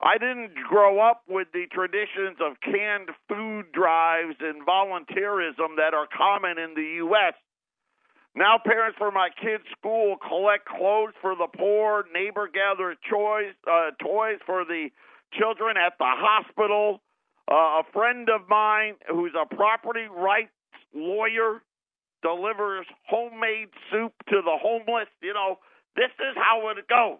I 0.00 0.18
didn't 0.18 0.54
grow 0.68 1.00
up 1.00 1.22
with 1.26 1.48
the 1.52 1.66
traditions 1.72 2.36
of 2.38 2.60
canned 2.60 3.08
food 3.28 3.72
drives 3.72 4.36
and 4.38 4.62
volunteerism 4.62 5.80
that 5.80 5.94
are 5.94 6.06
common 6.06 6.58
in 6.58 6.74
the 6.76 7.02
U.S. 7.02 7.34
Now, 8.38 8.54
parents 8.64 8.96
for 8.96 9.10
my 9.10 9.30
kids' 9.42 9.64
school 9.76 10.14
collect 10.16 10.64
clothes 10.64 11.12
for 11.20 11.34
the 11.34 11.48
poor, 11.58 12.04
neighbor 12.14 12.46
gather 12.46 12.94
toys, 13.10 13.52
uh, 13.66 13.90
toys 14.00 14.38
for 14.46 14.64
the 14.64 14.90
children 15.32 15.76
at 15.76 15.94
the 15.98 16.06
hospital. 16.06 17.00
Uh, 17.50 17.82
a 17.82 17.82
friend 17.92 18.28
of 18.30 18.48
mine 18.48 18.94
who's 19.10 19.32
a 19.34 19.52
property 19.52 20.06
rights 20.06 20.52
lawyer 20.94 21.62
delivers 22.22 22.86
homemade 23.08 23.70
soup 23.90 24.12
to 24.28 24.40
the 24.40 24.56
homeless. 24.62 25.08
You 25.20 25.34
know, 25.34 25.58
this 25.96 26.12
is 26.20 26.36
how 26.36 26.68
it 26.68 26.86
goes. 26.86 27.18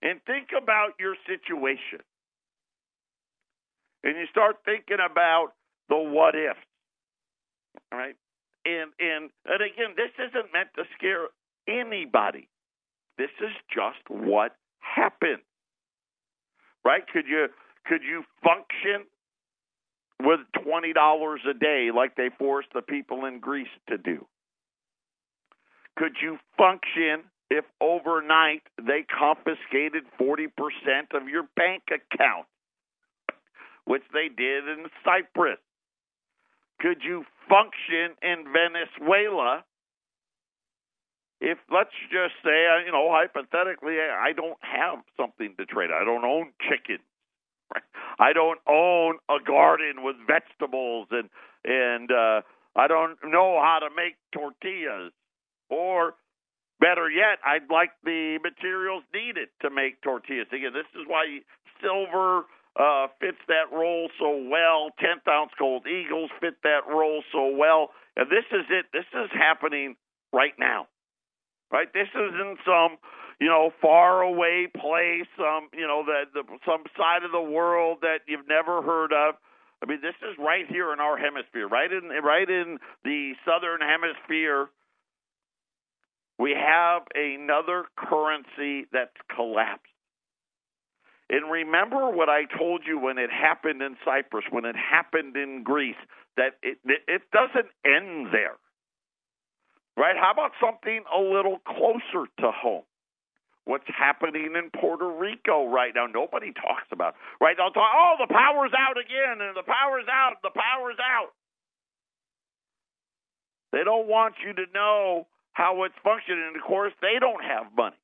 And 0.00 0.20
think 0.24 0.48
about 0.56 0.92
your 0.98 1.16
situation. 1.26 2.00
And 4.04 4.16
you 4.16 4.24
start 4.30 4.56
thinking 4.64 5.04
about 5.04 5.48
the 5.90 5.98
what 5.98 6.34
ifs. 6.34 6.56
All 7.92 7.98
right? 7.98 8.16
And 8.64 8.90
and 8.98 9.30
and 9.46 9.60
again, 9.60 9.94
this 9.96 10.12
isn't 10.18 10.52
meant 10.52 10.68
to 10.76 10.84
scare 10.96 11.28
anybody. 11.68 12.48
This 13.18 13.30
is 13.40 13.52
just 13.72 14.02
what 14.08 14.56
happened. 14.78 15.42
Right? 16.84 17.02
Could 17.12 17.26
you 17.28 17.48
could 17.86 18.02
you 18.02 18.24
function 18.42 19.06
with 20.22 20.40
$20 20.66 21.36
a 21.48 21.54
day 21.54 21.90
like 21.94 22.16
they 22.16 22.30
forced 22.38 22.68
the 22.74 22.82
people 22.82 23.26
in 23.26 23.40
Greece 23.40 23.68
to 23.88 23.98
do? 23.98 24.26
Could 25.96 26.16
you 26.22 26.38
function 26.56 27.28
if 27.50 27.64
overnight 27.80 28.62
they 28.78 29.04
confiscated 29.04 30.04
40% 30.20 30.48
of 31.14 31.28
your 31.28 31.44
bank 31.56 31.84
account, 31.88 32.46
which 33.84 34.02
they 34.12 34.28
did 34.34 34.66
in 34.66 34.86
Cyprus? 35.04 35.58
Could 36.80 37.02
you 37.04 37.24
function 37.48 38.16
in 38.22 38.44
Venezuela 38.52 39.64
if, 41.40 41.58
let's 41.70 41.92
just 42.10 42.34
say, 42.42 42.64
you 42.86 42.92
know, 42.92 43.10
hypothetically, 43.10 43.96
I 44.00 44.32
don't 44.32 44.56
have 44.62 45.00
something 45.16 45.54
to 45.58 45.66
trade? 45.66 45.90
I 45.90 46.04
don't 46.04 46.24
own 46.24 46.52
chicken 46.70 46.98
I 48.18 48.32
don't 48.32 48.60
own 48.68 49.18
a 49.28 49.42
garden 49.44 50.02
with 50.02 50.16
vegetables 50.26 51.08
and 51.10 51.28
and 51.64 52.10
uh, 52.10 52.42
I 52.76 52.88
don't 52.88 53.16
know 53.24 53.60
how 53.62 53.78
to 53.80 53.88
make 53.94 54.16
tortillas. 54.32 55.12
Or 55.70 56.14
better 56.78 57.08
yet, 57.08 57.38
I'd 57.44 57.70
like 57.70 57.90
the 58.04 58.38
materials 58.42 59.02
needed 59.14 59.48
to 59.62 59.70
make 59.70 60.02
tortillas. 60.02 60.48
Again, 60.52 60.72
this 60.74 60.88
is 60.94 61.06
why 61.06 61.40
silver 61.80 62.44
uh, 62.76 63.06
fits 63.20 63.38
that 63.48 63.70
role 63.72 64.08
so 64.18 64.48
well. 64.50 64.90
Tenth 64.98 65.26
ounce 65.28 65.52
gold 65.58 65.86
eagles 65.86 66.30
fit 66.40 66.54
that 66.62 66.88
role 66.88 67.22
so 67.32 67.54
well. 67.54 67.90
And 68.16 68.30
this 68.30 68.44
is 68.50 68.66
it. 68.70 68.86
This 68.92 69.06
is 69.14 69.30
happening 69.32 69.96
right 70.32 70.54
now. 70.58 70.88
Right? 71.70 71.92
This 71.92 72.08
isn't 72.14 72.58
some 72.64 72.98
you 73.40 73.48
know, 73.48 73.70
far 73.82 74.22
away 74.22 74.68
place, 74.72 75.26
some, 75.36 75.68
you 75.72 75.86
know, 75.86 76.04
that 76.06 76.32
the, 76.32 76.44
some 76.64 76.84
side 76.96 77.24
of 77.24 77.32
the 77.32 77.40
world 77.40 77.98
that 78.02 78.18
you've 78.26 78.46
never 78.48 78.82
heard 78.82 79.12
of. 79.12 79.34
I 79.82 79.86
mean, 79.86 80.00
this 80.00 80.14
is 80.22 80.36
right 80.38 80.64
here 80.68 80.92
in 80.92 81.00
our 81.00 81.18
hemisphere, 81.18 81.68
right 81.68 81.90
in 81.92 82.08
right 82.24 82.48
in 82.48 82.78
the 83.04 83.32
southern 83.44 83.80
hemisphere. 83.80 84.68
We 86.38 86.54
have 86.56 87.02
another 87.14 87.84
currency 87.96 88.86
that's 88.92 89.16
collapsed. 89.34 89.93
And 91.34 91.50
remember 91.50 92.10
what 92.10 92.28
I 92.28 92.44
told 92.56 92.82
you 92.86 92.96
when 92.96 93.18
it 93.18 93.28
happened 93.28 93.82
in 93.82 93.96
Cyprus, 94.04 94.44
when 94.52 94.64
it 94.64 94.76
happened 94.76 95.36
in 95.36 95.64
Greece, 95.64 95.98
that 96.36 96.54
it 96.62 96.78
it 96.86 97.22
doesn't 97.32 97.66
end 97.84 98.28
there. 98.30 98.54
Right? 99.96 100.14
How 100.14 100.30
about 100.30 100.52
something 100.62 101.02
a 101.10 101.18
little 101.18 101.58
closer 101.66 102.30
to 102.38 102.52
home? 102.52 102.84
what's 103.64 103.88
happening 103.88 104.52
in 104.54 104.70
Puerto 104.78 105.08
Rico 105.08 105.66
right 105.66 105.92
now. 105.94 106.04
Nobody 106.06 106.52
talks 106.52 106.84
about. 106.92 107.14
Right? 107.40 107.56
They'll 107.56 107.72
talk, 107.72 107.92
oh, 107.96 108.14
the 108.20 108.32
power's 108.32 108.72
out 108.76 109.00
again, 109.00 109.40
and 109.40 109.56
the 109.56 109.64
power's 109.64 110.04
out, 110.04 110.36
the 110.42 110.52
power's 110.52 111.00
out. 111.00 111.32
They 113.72 113.82
don't 113.82 114.06
want 114.06 114.34
you 114.44 114.52
to 114.52 114.66
know 114.72 115.26
how 115.52 115.84
it's 115.84 115.94
functioning. 116.04 116.44
And 116.46 116.56
of 116.56 116.62
course, 116.62 116.92
they 117.00 117.18
don't 117.18 117.42
have 117.42 117.66
money. 117.74 117.96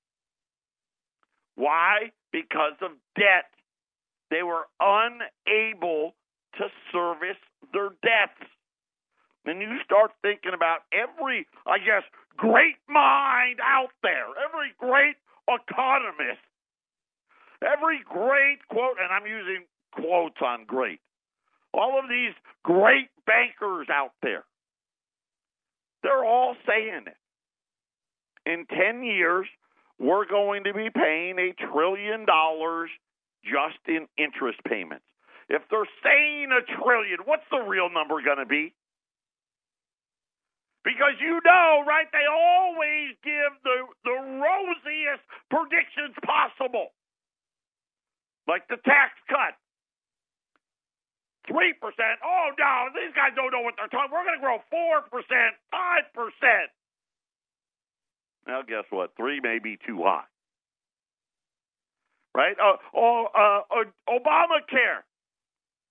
Why? 1.57 2.11
Because 2.33 2.79
of 2.83 2.93
debt. 3.17 3.51
They 4.31 4.43
were 4.43 4.67
unable 4.79 6.15
to 6.59 6.65
service 6.93 7.41
their 7.73 7.91
debts. 8.03 8.49
And 9.45 9.61
you 9.61 9.79
start 9.85 10.13
thinking 10.23 10.53
about 10.55 10.81
every, 10.93 11.47
I 11.67 11.79
guess, 11.79 12.05
great 12.37 12.77
mind 12.89 13.59
out 13.65 13.91
there, 14.03 14.27
every 14.39 14.73
great 14.79 15.17
economist, 15.49 16.45
every 17.65 18.01
great 18.05 18.61
quote, 18.69 18.99
and 19.03 19.11
I'm 19.11 19.27
using 19.27 19.65
quotes 19.93 20.41
on 20.43 20.65
great, 20.67 21.01
all 21.73 21.99
of 21.99 22.09
these 22.09 22.35
great 22.63 23.09
bankers 23.27 23.89
out 23.91 24.13
there, 24.23 24.45
they're 26.03 26.25
all 26.25 26.55
saying 26.67 27.05
it. 27.07 27.17
In 28.47 28.67
10 28.67 29.03
years, 29.03 29.47
we're 30.01 30.25
going 30.25 30.65
to 30.65 30.73
be 30.73 30.89
paying 30.89 31.37
a 31.39 31.53
trillion 31.71 32.25
dollars 32.25 32.89
just 33.45 33.79
in 33.87 34.09
interest 34.17 34.59
payments. 34.65 35.05
If 35.53 35.61
they're 35.69 35.89
saying 36.03 36.49
a 36.49 36.65
trillion, 36.81 37.21
what's 37.29 37.45
the 37.53 37.61
real 37.61 37.93
number 37.93 38.17
going 38.25 38.41
to 38.41 38.49
be? 38.49 38.73
Because 40.83 41.21
you 41.21 41.37
know, 41.45 41.85
right, 41.85 42.09
they 42.09 42.25
always 42.25 43.13
give 43.21 43.53
the, 43.61 43.85
the 44.09 44.17
rosiest 44.41 45.21
predictions 45.53 46.17
possible. 46.25 46.97
Like 48.49 48.65
the 48.73 48.81
tax 48.81 49.13
cut. 49.29 49.53
3%. 51.53 51.77
Oh, 52.25 52.49
no, 52.57 52.73
these 52.97 53.13
guys 53.13 53.37
don't 53.37 53.53
know 53.53 53.61
what 53.61 53.75
they're 53.77 53.91
talking 53.91 54.09
We're 54.13 54.25
going 54.25 54.39
to 54.39 54.45
grow 54.45 54.63
4%, 54.73 55.05
5%. 55.13 56.80
Now, 58.47 58.63
guess 58.63 58.85
what? 58.91 59.13
Three 59.17 59.41
may 59.41 59.59
be 59.63 59.79
too 59.87 60.03
high. 60.03 60.25
Right? 62.35 62.57
Uh, 62.59 62.77
oh, 62.95 63.27
uh, 63.35 63.63
uh, 63.75 63.85
Obamacare. 64.09 65.03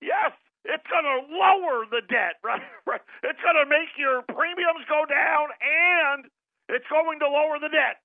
Yes, 0.01 0.31
it's 0.63 0.87
going 0.87 1.03
to 1.03 1.19
lower 1.35 1.85
the 1.89 2.01
debt. 2.07 2.39
Right? 2.87 3.05
It's 3.21 3.37
going 3.45 3.59
to 3.61 3.69
make 3.69 3.93
your 4.01 4.25
premiums 4.25 4.81
go 4.89 5.05
down, 5.05 5.53
and 5.61 6.25
it's 6.73 6.89
going 6.89 7.19
to 7.21 7.29
lower 7.29 7.61
the 7.61 7.69
debt. 7.69 8.01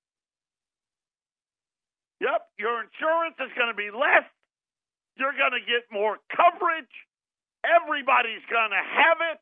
Yep, 2.21 2.41
your 2.61 2.85
insurance 2.85 3.37
is 3.41 3.49
going 3.57 3.73
to 3.73 3.79
be 3.79 3.89
less. 3.89 4.29
You're 5.17 5.33
going 5.33 5.57
to 5.57 5.65
get 5.65 5.89
more 5.89 6.21
coverage. 6.29 6.93
Everybody's 7.65 8.45
going 8.53 8.77
to 8.77 8.85
have 8.85 9.19
it. 9.33 9.41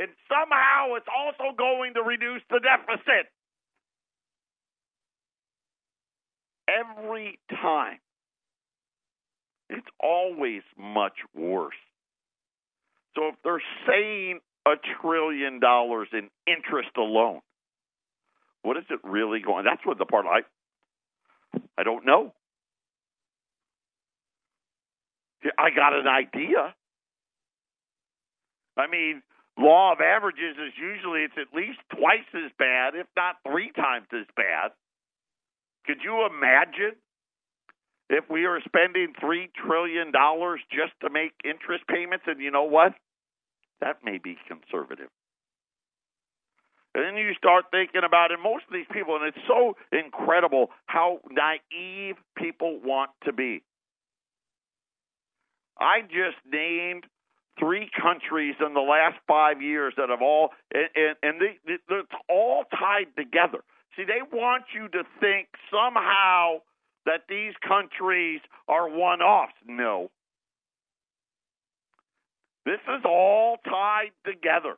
And 0.00 0.10
somehow 0.30 0.94
it's 0.96 1.10
also 1.10 1.52
going 1.52 1.94
to 1.94 2.02
reduce 2.02 2.42
the 2.48 2.60
deficit. 2.62 3.28
Every 6.78 7.38
time. 7.50 7.98
It's 9.68 9.86
always 10.02 10.62
much 10.76 11.14
worse. 11.34 11.74
So 13.14 13.28
if 13.28 13.34
they're 13.44 13.62
saying 13.86 14.40
a 14.66 14.72
trillion 15.00 15.60
dollars 15.60 16.08
in 16.12 16.28
interest 16.46 16.90
alone, 16.96 17.40
what 18.62 18.76
is 18.76 18.84
it 18.90 19.00
really 19.04 19.40
going? 19.40 19.64
That's 19.64 19.84
what 19.84 19.98
the 19.98 20.06
part 20.06 20.26
I 20.26 20.40
I 21.78 21.82
don't 21.82 22.04
know. 22.04 22.32
I 25.58 25.70
got 25.70 25.94
an 25.94 26.06
idea. 26.06 26.74
I 28.76 28.86
mean, 28.86 29.22
law 29.58 29.92
of 29.92 30.00
averages 30.00 30.56
is 30.56 30.72
usually 30.80 31.22
it's 31.22 31.34
at 31.38 31.56
least 31.56 31.78
twice 31.90 32.28
as 32.34 32.50
bad, 32.58 32.94
if 32.94 33.06
not 33.16 33.36
three 33.46 33.72
times 33.72 34.06
as 34.12 34.26
bad. 34.36 34.72
Could 35.86 35.98
you 36.02 36.26
imagine 36.26 36.96
if 38.08 38.24
we 38.28 38.44
are 38.44 38.60
spending 38.66 39.14
three 39.20 39.50
trillion 39.54 40.12
dollars 40.12 40.60
just 40.70 40.92
to 41.02 41.10
make 41.10 41.32
interest 41.44 41.84
payments? 41.88 42.24
And 42.26 42.40
you 42.40 42.50
know 42.50 42.64
what? 42.64 42.92
That 43.80 43.98
may 44.04 44.18
be 44.18 44.36
conservative. 44.46 45.08
And 46.94 47.04
then 47.04 47.16
you 47.16 47.32
start 47.34 47.66
thinking 47.70 48.02
about 48.04 48.32
it. 48.32 48.38
Most 48.42 48.64
of 48.66 48.72
these 48.72 48.88
people, 48.92 49.16
and 49.16 49.24
it's 49.24 49.46
so 49.46 49.76
incredible 49.92 50.70
how 50.86 51.20
naive 51.30 52.16
people 52.36 52.80
want 52.82 53.10
to 53.24 53.32
be. 53.32 53.62
I 55.78 56.02
just 56.02 56.36
named 56.50 57.04
three 57.58 57.90
countries 58.00 58.56
in 58.64 58.74
the 58.74 58.80
last 58.80 59.16
five 59.28 59.62
years 59.62 59.94
that 59.96 60.08
have 60.08 60.20
all, 60.20 60.50
and, 60.74 60.88
and, 60.94 61.16
and 61.22 61.40
they, 61.40 61.72
it's 61.72 62.12
all 62.28 62.64
tied 62.70 63.14
together. 63.16 63.62
See, 63.96 64.04
they 64.04 64.22
want 64.32 64.64
you 64.74 64.88
to 64.88 65.02
think 65.20 65.48
somehow 65.70 66.58
that 67.06 67.22
these 67.28 67.54
countries 67.66 68.40
are 68.68 68.88
one 68.88 69.20
offs. 69.20 69.52
No. 69.66 70.10
This 72.64 72.80
is 72.88 73.02
all 73.04 73.56
tied 73.64 74.12
together 74.24 74.76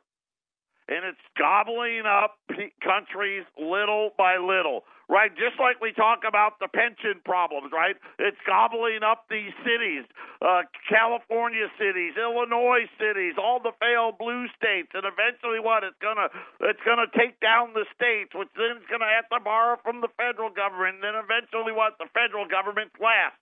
and 0.87 1.05
it's 1.07 1.23
gobbling 1.39 2.03
up 2.05 2.35
countries 2.83 3.47
little 3.55 4.11
by 4.17 4.35
little, 4.35 4.83
right? 5.07 5.31
Just 5.31 5.55
like 5.55 5.79
we 5.79 5.95
talk 5.95 6.27
about 6.27 6.59
the 6.59 6.67
pension 6.67 7.23
problems, 7.23 7.71
right? 7.71 7.95
It's 8.19 8.37
gobbling 8.45 8.99
up 8.99 9.25
these 9.31 9.55
cities, 9.63 10.03
uh, 10.43 10.67
California 10.91 11.71
cities, 11.79 12.19
Illinois 12.19 12.85
cities, 12.99 13.39
all 13.39 13.63
the 13.63 13.71
failed 13.79 14.19
blue 14.19 14.51
states, 14.59 14.91
and 14.93 15.07
eventually, 15.07 15.63
what? 15.63 15.87
It's 15.87 15.99
gonna 16.03 16.27
it's 16.67 16.83
gonna 16.83 17.07
take 17.15 17.39
down 17.39 17.71
the 17.73 17.87
states, 17.95 18.35
which 18.35 18.51
then 18.59 18.83
it's 18.83 18.89
gonna 18.91 19.09
have 19.09 19.27
to 19.31 19.39
borrow 19.39 19.79
from 19.83 20.01
the 20.01 20.11
federal 20.19 20.51
government, 20.51 20.99
and 20.99 21.03
then 21.03 21.15
eventually, 21.15 21.71
what? 21.71 21.95
The 21.97 22.11
federal 22.11 22.45
government's 22.45 22.95
last. 22.99 23.39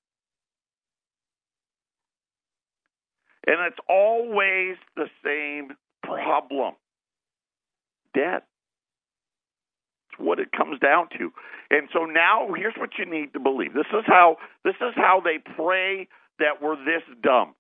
And 3.48 3.58
it's 3.66 3.82
always 3.90 4.78
the 4.96 5.10
same 5.26 5.74
problem 6.04 6.76
debt. 8.14 8.44
It's 10.12 10.20
what 10.20 10.40
it 10.40 10.52
comes 10.52 10.80
down 10.80 11.08
to. 11.18 11.32
And 11.70 11.88
so 11.94 12.06
now 12.06 12.50
here's 12.56 12.76
what 12.78 12.92
you 13.00 13.06
need 13.06 13.34
to 13.34 13.40
believe. 13.40 13.74
This 13.74 13.90
is 13.94 14.04
how 14.06 14.38
this 14.64 14.76
is 14.82 14.94
how 14.96 15.22
they 15.24 15.40
pray 15.56 16.08
that 16.40 16.62
we're 16.62 16.76
this 16.76 17.04
dumb. 17.24 17.56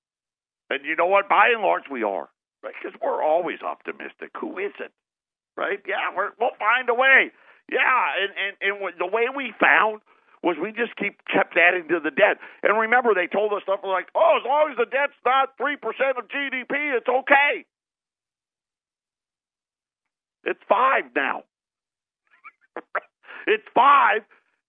And 0.69 0.85
you 0.85 0.95
know 0.95 1.07
what? 1.07 1.29
By 1.29 1.51
and 1.53 1.61
large, 1.61 1.83
we 1.91 2.03
are. 2.03 2.29
Right? 2.63 2.73
Because 2.77 2.97
we're 3.01 3.23
always 3.23 3.61
optimistic. 3.61 4.31
Who 4.39 4.57
isn't? 4.59 4.93
Right? 5.57 5.79
Yeah, 5.87 6.15
we're, 6.15 6.31
we'll 6.39 6.55
find 6.59 6.87
a 6.89 6.93
way. 6.93 7.31
Yeah, 7.69 8.03
and, 8.19 8.31
and, 8.35 8.53
and 8.59 8.93
the 8.99 9.07
way 9.07 9.27
we 9.33 9.53
found 9.59 10.01
was 10.43 10.57
we 10.57 10.71
just 10.73 10.95
keep 10.97 11.21
kept 11.29 11.55
adding 11.55 11.87
to 11.89 11.99
the 12.01 12.11
debt. 12.11 12.41
And 12.63 12.73
remember, 12.77 13.13
they 13.13 13.27
told 13.27 13.53
us 13.53 13.61
stuff 13.63 13.81
like, 13.85 14.09
"Oh, 14.15 14.37
as 14.41 14.45
long 14.45 14.71
as 14.71 14.77
the 14.77 14.89
debt's 14.89 15.17
not 15.25 15.55
three 15.57 15.77
percent 15.77 16.17
of 16.17 16.27
GDP, 16.27 16.97
it's 16.97 17.07
okay." 17.07 17.65
It's 20.43 20.59
five 20.67 21.03
now. 21.15 21.43
it's 23.47 23.63
five 23.73 24.21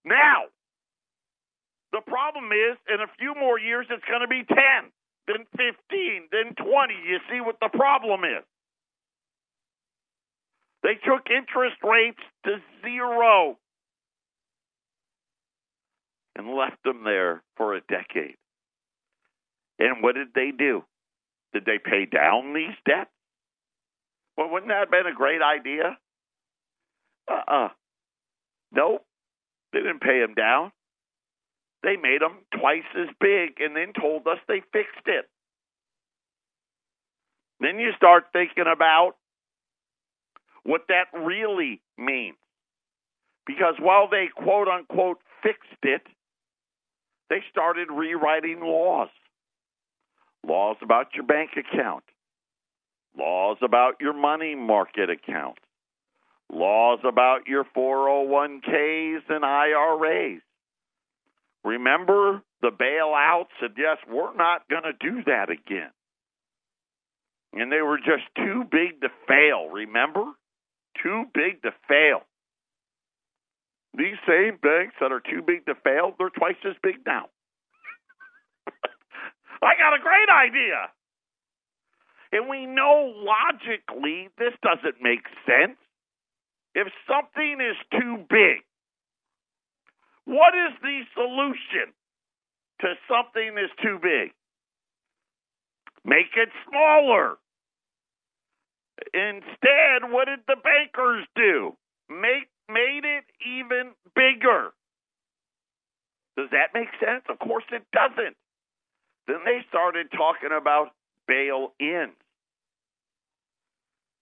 now. 0.04 0.44
The 1.92 2.00
problem 2.06 2.46
is, 2.52 2.78
in 2.92 3.00
a 3.00 3.10
few 3.18 3.34
more 3.38 3.58
years, 3.58 3.86
it's 3.90 4.04
going 4.08 4.22
to 4.22 4.28
be 4.28 4.44
10, 4.44 4.56
then 5.26 5.44
15, 5.52 6.28
then 6.32 6.54
20. 6.54 6.94
You 7.06 7.18
see 7.30 7.40
what 7.40 7.56
the 7.60 7.68
problem 7.68 8.24
is. 8.24 8.44
They 10.82 10.94
took 10.94 11.28
interest 11.30 11.76
rates 11.84 12.20
to 12.44 12.56
zero 12.82 13.58
and 16.34 16.48
left 16.48 16.82
them 16.84 17.04
there 17.04 17.42
for 17.56 17.74
a 17.74 17.80
decade. 17.82 18.36
And 19.78 20.02
what 20.02 20.14
did 20.14 20.28
they 20.34 20.50
do? 20.56 20.82
Did 21.52 21.66
they 21.66 21.78
pay 21.78 22.06
down 22.06 22.54
these 22.54 22.74
debts? 22.86 23.10
Well, 24.36 24.50
wouldn't 24.50 24.70
that 24.70 24.80
have 24.80 24.90
been 24.90 25.06
a 25.06 25.14
great 25.14 25.42
idea? 25.42 25.98
Uh-uh. 27.30 27.68
Nope. 28.72 29.04
They 29.72 29.80
didn't 29.80 30.00
pay 30.00 30.20
him 30.20 30.34
down. 30.34 30.72
They 31.82 31.96
made 31.96 32.22
him 32.22 32.38
twice 32.58 32.88
as 32.96 33.08
big 33.20 33.60
and 33.60 33.74
then 33.76 33.92
told 33.98 34.26
us 34.26 34.38
they 34.46 34.62
fixed 34.72 35.06
it. 35.06 35.28
Then 37.60 37.78
you 37.78 37.90
start 37.96 38.24
thinking 38.32 38.64
about 38.72 39.14
what 40.64 40.82
that 40.88 41.06
really 41.18 41.80
means. 41.98 42.36
Because 43.46 43.74
while 43.80 44.08
they 44.08 44.26
quote 44.34 44.68
unquote 44.68 45.18
fixed 45.42 45.82
it, 45.82 46.02
they 47.28 47.42
started 47.50 47.88
rewriting 47.90 48.60
laws. 48.60 49.08
Laws 50.46 50.76
about 50.82 51.14
your 51.14 51.24
bank 51.24 51.50
account, 51.56 52.04
laws 53.16 53.58
about 53.62 54.00
your 54.00 54.12
money 54.12 54.54
market 54.54 55.10
account, 55.10 55.58
laws 56.52 57.00
about 57.04 57.46
your 57.46 57.64
401ks 57.76 59.22
and 59.28 59.44
IRAs. 59.44 60.40
Remember 61.64 62.42
the 62.60 62.70
bailouts 62.70 63.52
said, 63.60 63.72
yes, 63.76 63.98
we're 64.08 64.34
not 64.34 64.68
going 64.68 64.84
to 64.84 64.92
do 64.92 65.22
that 65.26 65.50
again. 65.50 65.90
And 67.52 67.70
they 67.70 67.82
were 67.82 67.98
just 67.98 68.24
too 68.36 68.64
big 68.70 69.00
to 69.02 69.08
fail, 69.28 69.68
remember? 69.68 70.24
Too 71.02 71.24
big 71.34 71.62
to 71.62 71.70
fail. 71.88 72.22
These 73.94 74.16
same 74.26 74.56
banks 74.62 74.94
that 75.00 75.12
are 75.12 75.20
too 75.20 75.42
big 75.46 75.66
to 75.66 75.74
fail, 75.84 76.14
they're 76.18 76.30
twice 76.30 76.56
as 76.64 76.76
big 76.82 77.04
now. 77.04 77.26
I 79.62 79.76
got 79.76 79.94
a 79.94 80.00
great 80.00 80.30
idea. 80.32 80.88
And 82.32 82.48
we 82.48 82.66
know 82.66 83.12
logically 83.14 84.28
this 84.38 84.54
doesn't 84.62 85.02
make 85.02 85.24
sense. 85.46 85.76
If 86.74 86.88
something 87.06 87.58
is 87.60 87.76
too 88.00 88.24
big, 88.28 88.64
what 90.24 90.54
is 90.54 90.72
the 90.80 91.02
solution 91.14 91.92
to 92.80 92.94
something 93.06 93.54
that's 93.54 93.76
too 93.82 93.98
big? 94.02 94.32
Make 96.04 96.32
it 96.36 96.48
smaller. 96.68 97.36
Instead, 99.12 100.10
what 100.10 100.26
did 100.26 100.40
the 100.46 100.56
bankers 100.56 101.26
do? 101.36 101.76
Make 102.08 102.48
made 102.68 103.04
it 103.04 103.24
even 103.44 103.92
bigger. 104.14 104.72
Does 106.36 106.48
that 106.52 106.72
make 106.72 106.88
sense? 106.98 107.24
Of 107.28 107.38
course 107.38 107.64
it 107.70 107.82
doesn't. 107.92 108.36
Then 109.26 109.44
they 109.44 109.60
started 109.68 110.10
talking 110.10 110.50
about 110.56 110.92
bail 111.28 111.72
ins. 111.78 112.16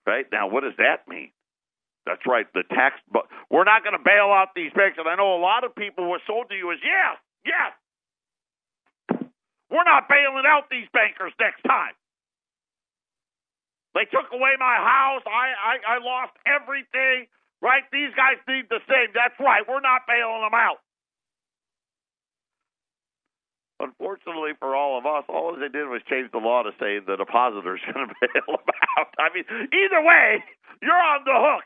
Right? 0.06 0.26
Now, 0.32 0.48
what 0.48 0.62
does 0.64 0.76
that 0.78 1.06
mean? 1.06 1.30
That's 2.06 2.24
right, 2.26 2.46
the 2.54 2.64
tax. 2.64 2.96
But 3.12 3.28
we're 3.50 3.68
not 3.68 3.84
going 3.84 3.96
to 3.96 4.02
bail 4.02 4.32
out 4.32 4.56
these 4.56 4.72
banks. 4.72 4.96
And 4.98 5.06
I 5.06 5.14
know 5.14 5.36
a 5.36 5.42
lot 5.42 5.64
of 5.64 5.76
people 5.76 6.08
were 6.08 6.20
sold 6.26 6.48
to 6.50 6.56
you 6.56 6.72
as, 6.72 6.80
yeah, 6.82 7.20
yeah, 7.44 7.68
we're 9.70 9.86
not 9.86 10.08
bailing 10.08 10.44
out 10.48 10.66
these 10.70 10.88
bankers 10.92 11.32
next 11.38 11.62
time. 11.62 11.94
They 13.94 14.06
took 14.10 14.30
away 14.32 14.54
my 14.58 14.76
house. 14.82 15.22
I, 15.26 15.46
I, 15.54 15.74
I 15.86 15.96
lost 16.02 16.34
everything. 16.46 17.30
Right? 17.62 17.84
These 17.92 18.16
guys 18.16 18.40
need 18.48 18.66
the 18.72 18.80
same. 18.88 19.12
That's 19.12 19.36
right. 19.38 19.62
We're 19.68 19.84
not 19.84 20.08
bailing 20.08 20.42
them 20.42 20.56
out. 20.56 20.80
Unfortunately 23.80 24.52
for 24.60 24.76
all 24.76 24.98
of 24.98 25.06
us, 25.06 25.24
all 25.28 25.56
they 25.56 25.72
did 25.72 25.88
was 25.88 26.04
change 26.04 26.30
the 26.32 26.38
law 26.38 26.62
to 26.62 26.70
say 26.76 27.00
the 27.00 27.16
depositor's 27.16 27.80
going 27.88 28.08
to 28.08 28.14
bail 28.20 28.60
them 28.60 28.76
out. 29.00 29.08
I 29.16 29.32
mean, 29.32 29.44
either 29.48 30.04
way, 30.04 30.44
you're 30.82 30.92
on 30.92 31.24
the 31.24 31.32
hook. 31.32 31.64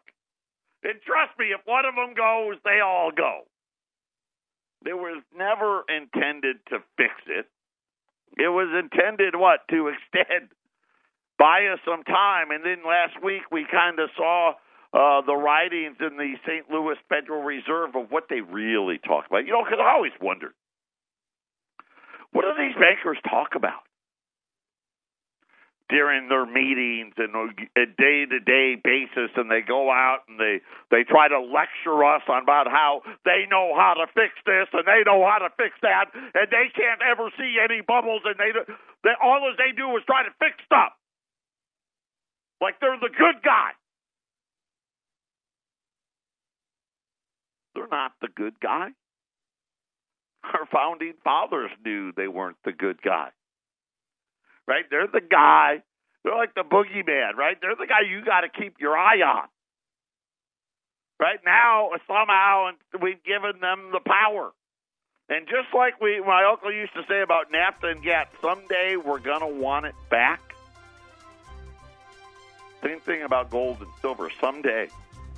And 0.85 1.03
trust 1.03 1.35
me, 1.39 1.51
if 1.51 1.61
one 1.67 1.85
of 1.85 1.99
them 1.99 2.15
goes, 2.15 2.63
they 2.63 2.79
all 2.79 3.11
go. 3.11 3.43
It 4.87 4.95
was 4.95 5.23
never 5.35 5.83
intended 5.91 6.63
to 6.71 6.79
fix 6.97 7.15
it. 7.27 7.47
It 8.37 8.53
was 8.53 8.71
intended, 8.71 9.35
what, 9.35 9.67
to 9.71 9.89
extend, 9.95 10.51
buy 11.39 11.67
us 11.73 11.81
some 11.85 12.05
time. 12.05 12.53
And 12.53 12.63
then 12.65 12.87
last 12.87 13.19
week 13.25 13.51
we 13.51 13.67
kind 13.67 13.99
of 13.99 14.11
saw 14.17 14.55
uh, 14.95 15.23
the 15.27 15.35
writings 15.35 15.97
in 15.99 16.17
the 16.17 16.35
St. 16.47 16.71
Louis 16.71 16.97
Federal 17.09 17.43
Reserve 17.43 17.97
of 17.97 18.11
what 18.11 18.31
they 18.31 18.41
really 18.41 18.99
talk 18.99 19.27
about. 19.27 19.47
You 19.47 19.53
know, 19.53 19.65
because 19.65 19.81
I 19.83 19.91
always 19.91 20.15
wondered 20.21 20.55
what 22.35 22.43
do 22.43 22.51
these 22.59 22.75
bankers 22.75 23.17
talk 23.31 23.55
about 23.55 23.87
during 25.89 26.27
their 26.27 26.45
meetings 26.45 27.15
and 27.15 27.31
a 27.79 27.87
day 27.87 28.27
to 28.27 28.41
day 28.43 28.75
basis? 28.75 29.31
And 29.39 29.47
they 29.47 29.63
go 29.63 29.87
out 29.87 30.27
and 30.27 30.35
they 30.35 30.59
they 30.91 31.07
try 31.07 31.31
to 31.31 31.39
lecture 31.39 32.03
us 32.03 32.27
on 32.27 32.43
about 32.43 32.67
how 32.67 33.07
they 33.25 33.47
know 33.47 33.71
how 33.79 33.95
to 33.95 34.11
fix 34.19 34.35
this 34.45 34.67
and 34.75 34.83
they 34.83 35.07
know 35.07 35.23
how 35.23 35.47
to 35.47 35.51
fix 35.55 35.79
that, 35.87 36.11
and 36.13 36.51
they 36.51 36.75
can't 36.75 37.01
ever 37.07 37.31
see 37.39 37.55
any 37.63 37.87
bubbles, 37.87 38.27
and 38.27 38.35
they, 38.35 38.51
they 39.07 39.15
all 39.23 39.47
they 39.55 39.71
do 39.71 39.95
is 39.97 40.03
try 40.05 40.27
to 40.27 40.35
fix 40.43 40.59
stuff 40.67 40.91
like 42.61 42.81
they're 42.81 42.99
the 42.99 43.15
good 43.15 43.43
guy. 43.45 43.71
They're 47.77 47.87
not 47.87 48.13
the 48.21 48.29
good 48.35 48.59
guy. 48.59 48.91
Our 50.53 50.67
founding 50.67 51.15
fathers 51.25 51.71
knew 51.85 52.13
they 52.13 52.29
weren't 52.29 52.57
the 52.65 52.73
good 52.73 53.01
guy. 53.03 53.31
Right? 54.67 54.85
They're 54.91 55.07
the 55.07 55.21
guy. 55.21 55.83
They're 56.23 56.37
like 56.37 56.55
the 56.55 56.63
boogeyman, 56.63 57.35
right? 57.37 57.57
They're 57.61 57.77
the 57.77 57.87
guy 57.87 58.01
you 58.09 58.25
got 58.25 58.43
to 58.43 58.49
keep 58.49 58.77
your 58.81 58.97
eye 58.97 59.21
on. 59.21 59.49
Right 61.21 61.39
now, 61.45 61.91
somehow 62.07 62.71
we've 63.01 63.23
given 63.25 63.61
them 63.61 63.91
the 63.93 64.01
power. 64.01 64.53
And 65.29 65.47
just 65.47 65.75
like 65.75 66.01
we, 66.01 66.21
my 66.21 66.45
uncle 66.45 66.73
used 66.73 66.93
to 66.95 67.03
say 67.09 67.23
about 67.23 67.53
NAFTA 67.53 67.93
and 67.93 68.03
GATT, 68.03 68.29
someday 68.43 68.97
we're 68.97 69.21
going 69.21 69.41
to 69.41 69.47
want 69.47 69.87
it 69.87 69.95
back. 70.11 70.55
Same 72.83 73.01
thing 73.01 73.23
about 73.23 73.51
gold 73.51 73.79
and 73.81 73.91
silver. 74.03 74.31
Someday. 74.41 74.89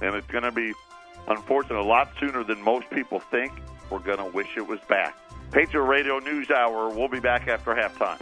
And 0.03 0.15
it's 0.15 0.27
going 0.27 0.45
to 0.45 0.53
be, 0.53 0.73
unfortunately, 1.29 1.85
a 1.85 1.89
lot 1.89 2.11
sooner 2.19 2.43
than 2.43 2.61
most 2.63 2.91
people 2.91 3.21
think. 3.21 3.53
We're 3.91 3.99
going 4.01 4.19
to 4.19 4.27
wish 4.27 4.57
it 4.57 4.67
was 4.67 4.81
back. 4.89 5.17
Patriot 5.51 5.85
Radio 5.85 6.19
News 6.19 6.51
Hour. 6.51 6.91
We'll 6.91 7.09
be 7.09 7.21
back 7.21 7.49
after 7.49 7.75
halftime. 7.75 8.21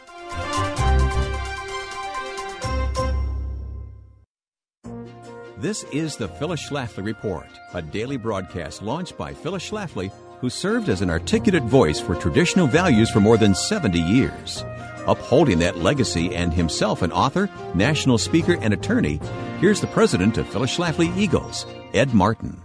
This 5.58 5.84
is 5.84 6.16
the 6.16 6.28
Phyllis 6.28 6.68
Schlafly 6.68 7.04
Report, 7.04 7.48
a 7.72 7.80
daily 7.80 8.18
broadcast 8.18 8.82
launched 8.82 9.16
by 9.16 9.32
Phyllis 9.32 9.70
Schlafly, 9.70 10.12
who 10.40 10.50
served 10.50 10.90
as 10.90 11.00
an 11.00 11.08
articulate 11.08 11.62
voice 11.62 11.98
for 11.98 12.14
traditional 12.14 12.66
values 12.66 13.10
for 13.10 13.20
more 13.20 13.38
than 13.38 13.54
70 13.54 13.98
years. 13.98 14.62
Upholding 15.06 15.58
that 15.60 15.78
legacy 15.78 16.34
and 16.34 16.52
himself 16.52 17.00
an 17.00 17.12
author, 17.12 17.48
national 17.74 18.18
speaker, 18.18 18.58
and 18.60 18.74
attorney, 18.74 19.20
here's 19.58 19.80
the 19.80 19.86
president 19.86 20.36
of 20.36 20.46
Phyllis 20.46 20.76
Schlafly 20.76 21.16
Eagles, 21.16 21.64
Ed 21.94 22.12
Martin. 22.12 22.60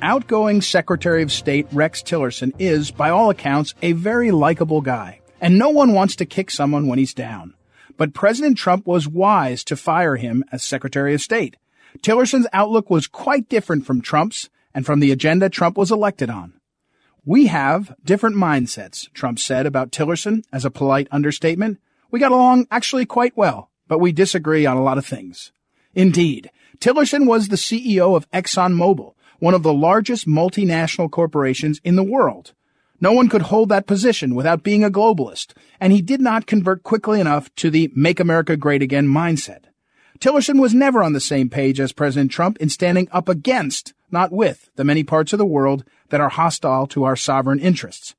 Outgoing 0.00 0.62
Secretary 0.62 1.22
of 1.22 1.32
State 1.32 1.66
Rex 1.72 2.02
Tillerson 2.02 2.52
is, 2.58 2.92
by 2.92 3.10
all 3.10 3.30
accounts, 3.30 3.74
a 3.82 3.92
very 3.92 4.30
likable 4.30 4.80
guy, 4.80 5.20
and 5.40 5.58
no 5.58 5.70
one 5.70 5.92
wants 5.92 6.14
to 6.16 6.26
kick 6.26 6.50
someone 6.50 6.86
when 6.86 7.00
he's 7.00 7.14
down. 7.14 7.54
But 7.96 8.14
President 8.14 8.56
Trump 8.56 8.86
was 8.86 9.08
wise 9.08 9.64
to 9.64 9.76
fire 9.76 10.14
him 10.14 10.44
as 10.52 10.62
Secretary 10.62 11.14
of 11.14 11.20
State. 11.20 11.56
Tillerson's 11.98 12.46
outlook 12.52 12.90
was 12.90 13.08
quite 13.08 13.48
different 13.48 13.86
from 13.86 14.00
Trump's 14.00 14.48
and 14.72 14.86
from 14.86 15.00
the 15.00 15.10
agenda 15.10 15.48
Trump 15.48 15.76
was 15.76 15.90
elected 15.90 16.30
on. 16.30 16.52
We 17.24 17.46
have 17.46 17.94
different 18.04 18.36
mindsets, 18.36 19.12
Trump 19.12 19.40
said 19.40 19.66
about 19.66 19.90
Tillerson 19.90 20.44
as 20.52 20.64
a 20.64 20.70
polite 20.70 21.08
understatement. 21.10 21.78
We 22.10 22.20
got 22.20 22.32
along 22.32 22.68
actually 22.70 23.04
quite 23.04 23.36
well, 23.36 23.70
but 23.88 23.98
we 23.98 24.12
disagree 24.12 24.64
on 24.64 24.76
a 24.76 24.82
lot 24.82 24.98
of 24.98 25.04
things. 25.04 25.50
Indeed, 25.92 26.50
Tillerson 26.78 27.26
was 27.26 27.48
the 27.48 27.56
CEO 27.56 28.16
of 28.16 28.30
ExxonMobil, 28.30 29.14
one 29.38 29.54
of 29.54 29.62
the 29.62 29.72
largest 29.72 30.26
multinational 30.26 31.10
corporations 31.10 31.80
in 31.84 31.96
the 31.96 32.02
world. 32.02 32.52
No 33.00 33.12
one 33.12 33.28
could 33.28 33.42
hold 33.42 33.68
that 33.68 33.86
position 33.86 34.34
without 34.34 34.64
being 34.64 34.82
a 34.82 34.90
globalist, 34.90 35.52
and 35.78 35.92
he 35.92 36.02
did 36.02 36.20
not 36.20 36.46
convert 36.46 36.82
quickly 36.82 37.20
enough 37.20 37.54
to 37.56 37.70
the 37.70 37.92
Make 37.94 38.18
America 38.18 38.56
Great 38.56 38.82
Again 38.82 39.06
mindset. 39.06 39.64
Tillerson 40.18 40.60
was 40.60 40.74
never 40.74 41.02
on 41.02 41.12
the 41.12 41.20
same 41.20 41.48
page 41.48 41.78
as 41.78 41.92
President 41.92 42.32
Trump 42.32 42.58
in 42.58 42.68
standing 42.68 43.08
up 43.12 43.28
against, 43.28 43.94
not 44.10 44.32
with, 44.32 44.68
the 44.74 44.84
many 44.84 45.04
parts 45.04 45.32
of 45.32 45.38
the 45.38 45.46
world 45.46 45.84
that 46.08 46.20
are 46.20 46.28
hostile 46.28 46.88
to 46.88 47.04
our 47.04 47.14
sovereign 47.14 47.60
interests. 47.60 48.16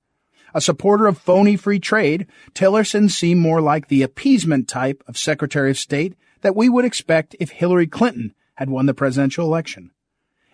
A 0.54 0.62
supporter 0.62 1.08
of 1.08 1.18
phony 1.18 1.58
free 1.58 1.80
trade, 1.80 2.26
Tillerson 2.54 3.12
seemed 3.12 3.42
more 3.42 3.60
like 3.60 3.90
the 3.90 4.02
appeasement 4.02 4.70
type 4.70 5.04
of 5.08 5.18
Secretary 5.18 5.72
of 5.72 5.78
State 5.78 6.16
that 6.42 6.56
we 6.56 6.70
would 6.70 6.86
expect 6.86 7.36
if 7.40 7.52
Hillary 7.52 7.86
Clinton 7.86 8.34
had 8.56 8.70
won 8.70 8.86
the 8.86 8.94
presidential 8.94 9.46
election. 9.46 9.92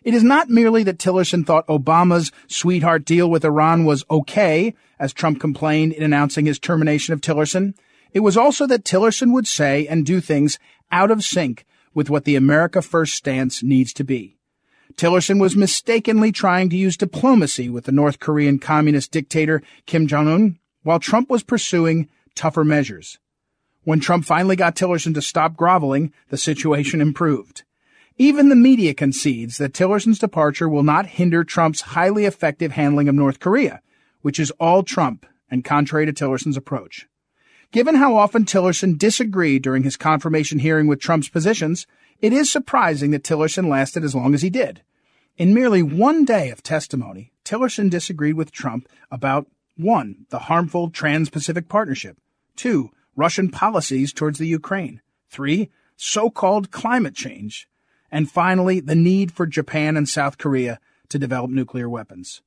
It 0.06 0.14
is 0.14 0.24
not 0.24 0.52
merely 0.52 0.84
that 0.84 1.00
Tillerson 1.00 1.48
thought 1.48 1.66
Obama's 1.66 2.32
sweetheart 2.48 3.06
deal 3.06 3.28
with 3.28 3.44
Iran 3.44 3.86
was 3.86 4.06
okay, 4.12 4.76
as 5.00 5.12
Trump 5.12 5.40
complained 5.40 5.94
in 5.94 6.04
announcing 6.04 6.46
his 6.46 6.60
termination 6.60 7.16
of 7.16 7.22
Tillerson. 7.22 7.74
It 8.14 8.20
was 8.20 8.38
also 8.38 8.68
that 8.68 8.86
Tillerson 8.86 9.34
would 9.34 9.48
say 9.48 9.88
and 9.88 10.06
do 10.06 10.22
things 10.22 10.60
out 10.92 11.10
of 11.10 11.24
sync 11.24 11.66
with 11.96 12.12
what 12.12 12.24
the 12.24 12.36
America 12.36 12.84
First 12.84 13.16
stance 13.16 13.64
needs 13.64 13.94
to 13.94 14.04
be. 14.04 14.38
Tillerson 14.96 15.42
was 15.42 15.56
mistakenly 15.56 16.32
trying 16.32 16.70
to 16.70 16.78
use 16.78 16.96
diplomacy 16.96 17.68
with 17.68 17.86
the 17.86 17.92
North 17.92 18.20
Korean 18.20 18.60
communist 18.60 19.12
dictator 19.12 19.64
Kim 19.88 20.06
Jong-un, 20.06 20.60
while 20.84 21.00
Trump 21.00 21.32
was 21.32 21.42
pursuing 21.42 22.08
tougher 22.36 22.64
measures. 22.64 23.18
When 23.84 24.00
Trump 24.00 24.26
finally 24.26 24.56
got 24.56 24.76
Tillerson 24.76 25.16
to 25.16 25.22
stop 25.24 25.58
groveling, 25.58 26.14
the 26.30 26.38
situation 26.38 27.02
improved. 27.02 27.64
Even 28.18 28.48
the 28.48 28.56
media 28.56 28.94
concedes 28.94 29.58
that 29.58 29.74
Tillerson's 29.74 30.20
departure 30.20 30.70
will 30.70 30.84
not 30.84 31.06
hinder 31.06 31.44
Trump's 31.44 31.82
highly 31.82 32.24
effective 32.24 32.72
handling 32.72 33.10
of 33.10 33.16
North 33.16 33.42
Korea, 33.42 33.82
which 34.22 34.40
is 34.40 34.52
all 34.52 34.84
Trump 34.84 35.26
and 35.52 35.66
contrary 35.66 36.06
to 36.06 36.14
Tillerson's 36.14 36.56
approach. 36.56 37.08
Given 37.74 37.96
how 37.96 38.16
often 38.16 38.46
Tillerson 38.46 38.98
disagreed 38.98 39.64
during 39.64 39.84
his 39.84 39.98
confirmation 39.98 40.60
hearing 40.60 40.88
with 40.88 41.02
Trump's 41.02 41.28
positions, 41.28 41.86
it 42.22 42.32
is 42.32 42.50
surprising 42.50 43.12
that 43.12 43.26
Tillerson 43.26 43.68
lasted 43.68 44.06
as 44.06 44.16
long 44.16 44.34
as 44.34 44.42
he 44.42 44.50
did. 44.50 44.82
In 45.36 45.54
merely 45.54 45.84
one 45.84 46.24
day 46.24 46.52
of 46.52 46.64
testimony, 46.64 47.34
Tillerson 47.44 47.90
disagreed 47.90 48.36
with 48.36 48.54
Trump 48.54 48.88
about 49.12 49.48
1. 49.76 50.28
The 50.30 50.40
harmful 50.40 50.90
Trans-Pacific 50.90 51.68
Partnership. 51.68 52.18
2. 52.56 52.92
Russian 53.18 53.52
policies 53.52 54.14
towards 54.14 54.40
the 54.40 54.48
Ukraine. 54.48 55.02
3. 55.32 55.70
So-called 55.98 56.72
climate 56.72 57.14
change 57.16 57.68
and 58.12 58.30
finally, 58.30 58.80
the 58.80 58.96
need 58.96 59.32
for 59.32 59.46
Japan 59.46 59.98
and 59.98 60.08
South 60.08 60.38
Korea 60.38 60.80
to 61.10 61.20
develop 61.20 61.52
nuclear 61.52 61.90
weapons. 61.90 62.42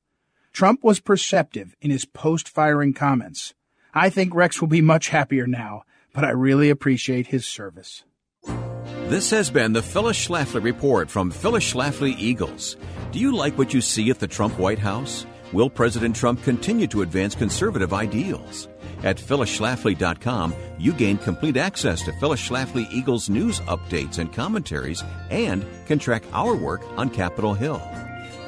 Trump 0.51 0.83
was 0.83 0.99
perceptive 0.99 1.75
in 1.81 1.91
his 1.91 2.05
post-firing 2.05 2.93
comments. 2.93 3.53
I 3.93 4.09
think 4.09 4.33
Rex 4.33 4.61
will 4.61 4.67
be 4.67 4.81
much 4.81 5.09
happier 5.09 5.47
now, 5.47 5.83
but 6.13 6.23
I 6.23 6.31
really 6.31 6.69
appreciate 6.69 7.27
his 7.27 7.45
service. 7.45 8.03
This 9.07 9.31
has 9.31 9.49
been 9.49 9.73
the 9.73 9.81
Phyllis 9.81 10.27
Schlafly 10.27 10.63
Report 10.63 11.09
from 11.09 11.31
Phyllis 11.31 11.73
Schlafly 11.73 12.15
Eagles. 12.17 12.77
Do 13.11 13.19
you 13.19 13.35
like 13.35 13.57
what 13.57 13.73
you 13.73 13.81
see 13.81 14.09
at 14.11 14.19
the 14.19 14.27
Trump 14.27 14.59
White 14.59 14.79
House? 14.79 15.25
Will 15.51 15.69
President 15.69 16.15
Trump 16.15 16.43
continue 16.43 16.85
to 16.87 17.01
advance 17.01 17.33
conservative 17.33 17.91
ideals? 17.91 18.67
At 19.01 19.17
phyllisschlafly.com, 19.17 20.53
you 20.77 20.93
gain 20.93 21.17
complete 21.17 21.57
access 21.57 22.03
to 22.03 22.11
Phyllis 22.19 22.47
Schlafly 22.47 22.85
Eagles 22.91 23.29
news 23.29 23.59
updates 23.61 24.19
and 24.19 24.31
commentaries 24.31 25.03
and 25.31 25.65
can 25.87 25.97
track 25.97 26.23
our 26.33 26.55
work 26.55 26.81
on 26.97 27.09
Capitol 27.09 27.55
Hill. 27.55 27.81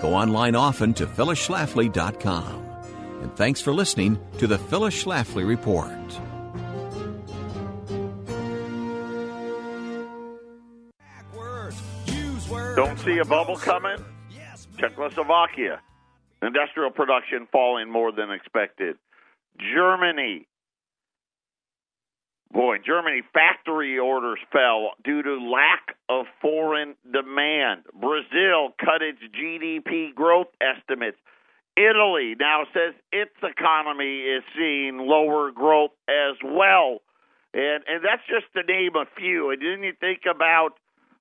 Go 0.01 0.13
online 0.13 0.55
often 0.55 0.93
to 0.95 1.07
phyllisschlafly.com. 1.07 2.67
And 3.21 3.35
thanks 3.35 3.61
for 3.61 3.73
listening 3.73 4.19
to 4.37 4.45
the 4.45 4.57
Phyllis 4.57 5.03
Schlafly 5.03 5.47
Report. 5.47 5.89
Don't 12.75 12.99
see 12.99 13.17
a 13.17 13.25
bubble 13.25 13.57
coming? 13.57 13.97
Czechoslovakia. 14.77 15.81
Industrial 16.41 16.89
production 16.89 17.47
falling 17.51 17.91
more 17.91 18.11
than 18.11 18.31
expected. 18.31 18.97
Germany. 19.59 20.47
Boy, 22.51 22.77
Germany 22.85 23.21
factory 23.33 23.97
orders 23.97 24.39
fell 24.51 24.91
due 25.03 25.21
to 25.23 25.35
lack 25.35 25.95
of 26.09 26.25
foreign 26.41 26.95
demand. 27.09 27.83
Brazil 27.93 28.75
cut 28.77 29.01
its 29.01 29.19
GDP 29.33 30.13
growth 30.13 30.47
estimates. 30.59 31.17
Italy 31.77 32.35
now 32.37 32.63
says 32.73 32.93
its 33.13 33.31
economy 33.41 34.19
is 34.19 34.43
seeing 34.57 34.97
lower 34.97 35.51
growth 35.51 35.91
as 36.09 36.35
well. 36.43 36.99
And 37.53 37.83
and 37.87 38.03
that's 38.03 38.23
just 38.27 38.51
to 38.55 38.63
name 38.63 38.95
a 38.95 39.05
few. 39.17 39.51
And 39.51 39.61
then 39.61 39.83
you 39.83 39.93
think 39.99 40.21
about 40.29 40.71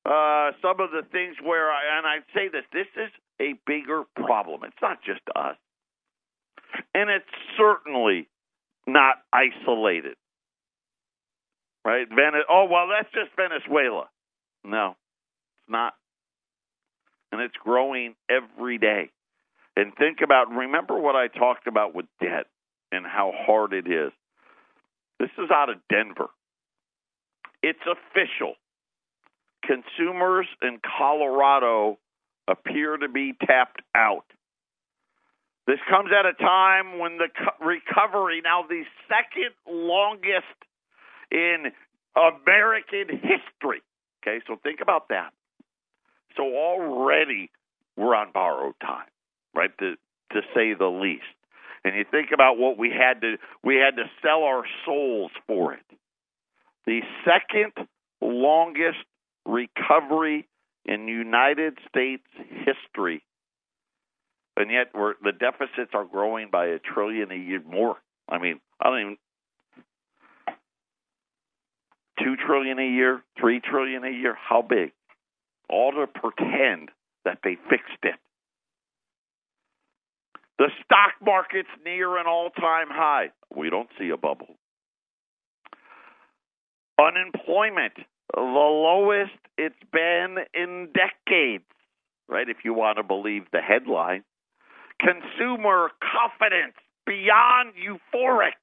uh, 0.06 0.52
some 0.62 0.80
of 0.80 0.90
the 0.90 1.02
things 1.12 1.36
where, 1.42 1.70
I, 1.70 1.98
and 1.98 2.06
I'd 2.06 2.24
say 2.34 2.48
this: 2.48 2.64
this 2.72 2.86
is 2.96 3.10
a 3.40 3.54
bigger 3.66 4.04
problem. 4.16 4.62
It's 4.64 4.80
not 4.82 4.98
just 5.04 5.20
us, 5.34 5.56
and 6.94 7.10
it's 7.10 7.24
certainly 7.56 8.28
not 8.86 9.16
isolated. 9.32 10.16
Right? 11.84 12.08
Vene- 12.08 12.44
oh 12.48 12.66
well, 12.70 12.88
that's 12.88 13.12
just 13.12 13.30
Venezuela. 13.36 14.08
No, 14.64 14.96
it's 15.56 15.70
not, 15.70 15.94
and 17.32 17.40
it's 17.40 17.56
growing 17.62 18.14
every 18.28 18.78
day. 18.78 19.10
And 19.76 19.94
think 19.96 20.18
about, 20.22 20.50
remember 20.50 20.98
what 20.98 21.14
I 21.16 21.28
talked 21.28 21.66
about 21.66 21.94
with 21.94 22.06
debt 22.20 22.46
and 22.92 23.06
how 23.06 23.32
hard 23.34 23.72
it 23.72 23.86
is. 23.86 24.12
This 25.18 25.30
is 25.38 25.50
out 25.50 25.70
of 25.70 25.76
Denver. 25.88 26.28
It's 27.62 27.80
official. 27.86 28.54
Consumers 29.70 30.46
in 30.62 30.80
Colorado 30.98 31.98
appear 32.48 32.96
to 32.96 33.08
be 33.08 33.34
tapped 33.46 33.82
out. 33.94 34.24
This 35.68 35.78
comes 35.88 36.10
at 36.18 36.26
a 36.26 36.32
time 36.32 36.98
when 36.98 37.18
the 37.18 37.28
recovery, 37.64 38.40
now 38.42 38.64
the 38.68 38.82
second 39.06 39.54
longest 39.68 40.44
in 41.30 41.70
American 42.16 43.08
history. 43.08 43.82
Okay, 44.22 44.42
so 44.48 44.56
think 44.60 44.80
about 44.80 45.08
that. 45.10 45.30
So 46.36 46.42
already 46.42 47.50
we're 47.96 48.16
on 48.16 48.32
borrowed 48.32 48.74
time, 48.80 49.06
right? 49.54 49.70
To 49.78 49.94
to 50.32 50.40
say 50.54 50.74
the 50.74 50.86
least. 50.86 51.22
And 51.84 51.94
you 51.94 52.04
think 52.10 52.30
about 52.34 52.58
what 52.58 52.76
we 52.76 52.90
had 52.90 53.20
to 53.20 53.36
we 53.62 53.76
had 53.76 53.96
to 53.96 54.10
sell 54.20 54.42
our 54.42 54.64
souls 54.84 55.30
for 55.46 55.74
it. 55.74 55.86
The 56.86 57.02
second 57.24 57.86
longest 58.20 58.98
recovery 59.50 60.46
in 60.84 61.08
United 61.08 61.78
States 61.88 62.24
history. 62.64 63.22
And 64.56 64.70
yet 64.70 64.88
we're 64.94 65.14
the 65.22 65.32
deficits 65.32 65.92
are 65.94 66.04
growing 66.04 66.48
by 66.50 66.66
a 66.66 66.78
trillion 66.78 67.30
a 67.30 67.36
year 67.36 67.62
more. 67.66 67.96
I 68.28 68.38
mean, 68.38 68.60
I 68.80 68.90
don't 68.90 69.00
even 69.00 69.16
two 72.22 72.36
trillion 72.36 72.78
a 72.78 72.86
year, 72.86 73.22
three 73.40 73.60
trillion 73.60 74.04
a 74.04 74.10
year. 74.10 74.34
How 74.34 74.62
big? 74.62 74.92
All 75.68 75.92
to 75.92 76.06
pretend 76.06 76.90
that 77.24 77.38
they 77.44 77.56
fixed 77.68 78.02
it. 78.02 78.16
The 80.58 80.68
stock 80.84 81.14
market's 81.24 81.70
near 81.84 82.18
an 82.18 82.26
all 82.26 82.50
time 82.50 82.88
high. 82.90 83.30
We 83.54 83.70
don't 83.70 83.88
see 83.98 84.10
a 84.10 84.16
bubble. 84.16 84.56
Unemployment, 86.98 87.94
the 88.34 88.40
lowest 88.40 89.32
it's 89.58 89.74
been 89.92 90.38
in 90.54 90.88
decades, 90.94 91.64
right? 92.28 92.48
If 92.48 92.58
you 92.64 92.74
want 92.74 92.98
to 92.98 93.02
believe 93.02 93.44
the 93.52 93.60
headline. 93.60 94.24
Consumer 95.00 95.90
confidence 96.00 96.74
beyond 97.06 97.74
euphoric. 97.74 98.60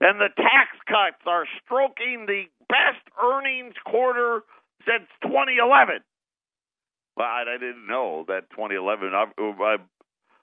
And 0.00 0.20
the 0.20 0.28
tax 0.36 0.76
cuts 0.86 1.22
are 1.26 1.44
stroking 1.64 2.26
the 2.26 2.44
best 2.68 3.02
earnings 3.22 3.74
quarter 3.84 4.42
since 4.86 5.08
2011. 5.22 6.00
Well, 7.16 7.26
I 7.26 7.44
didn't 7.58 7.86
know 7.86 8.24
that 8.28 8.50
2011. 8.50 9.12
I, 9.14 9.76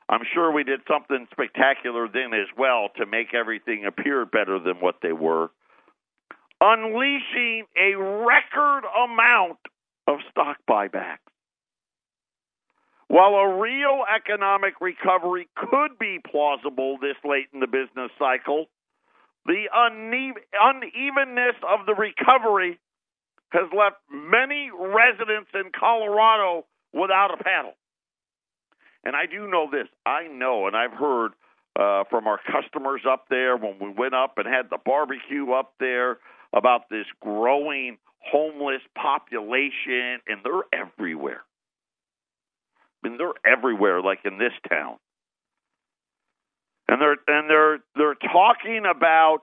I'm 0.09 0.21
sure 0.33 0.51
we 0.51 0.63
did 0.63 0.81
something 0.87 1.27
spectacular 1.31 2.07
then 2.07 2.33
as 2.33 2.47
well 2.57 2.89
to 2.97 3.05
make 3.05 3.33
everything 3.33 3.85
appear 3.85 4.25
better 4.25 4.59
than 4.59 4.75
what 4.79 4.95
they 5.01 5.13
were. 5.13 5.51
Unleashing 6.61 7.65
a 7.75 7.95
record 7.97 8.83
amount 9.03 9.57
of 10.07 10.19
stock 10.29 10.57
buybacks. 10.69 11.17
While 13.07 13.33
a 13.33 13.59
real 13.59 14.05
economic 14.15 14.79
recovery 14.79 15.49
could 15.55 15.97
be 15.99 16.19
plausible 16.29 16.97
this 17.01 17.17
late 17.25 17.47
in 17.51 17.59
the 17.59 17.67
business 17.67 18.11
cycle, 18.17 18.67
the 19.45 19.65
unevenness 19.73 21.55
of 21.67 21.85
the 21.87 21.95
recovery 21.95 22.79
has 23.49 23.67
left 23.75 23.97
many 24.09 24.69
residents 24.71 25.49
in 25.53 25.71
Colorado 25.77 26.65
without 26.93 27.33
a 27.33 27.43
paddle. 27.43 27.73
And 29.03 29.15
I 29.15 29.25
do 29.25 29.49
know 29.49 29.67
this. 29.69 29.87
I 30.05 30.27
know, 30.27 30.67
and 30.67 30.75
I've 30.75 30.93
heard 30.93 31.31
uh, 31.75 32.03
from 32.09 32.27
our 32.27 32.39
customers 32.51 33.01
up 33.09 33.25
there 33.29 33.57
when 33.57 33.77
we 33.81 33.89
went 33.89 34.13
up 34.13 34.37
and 34.37 34.47
had 34.47 34.69
the 34.69 34.77
barbecue 34.85 35.51
up 35.51 35.73
there 35.79 36.19
about 36.53 36.89
this 36.89 37.05
growing 37.21 37.97
homeless 38.19 38.81
population, 38.95 40.19
and 40.27 40.41
they're 40.43 40.63
everywhere. 40.73 41.41
I 43.03 43.09
mean, 43.09 43.17
they're 43.17 43.51
everywhere, 43.51 44.01
like 44.01 44.19
in 44.25 44.37
this 44.37 44.53
town. 44.69 44.97
And 46.87 47.01
they're 47.01 47.17
and 47.27 47.49
they're 47.49 47.79
they're 47.95 48.15
talking 48.15 48.83
about 48.85 49.39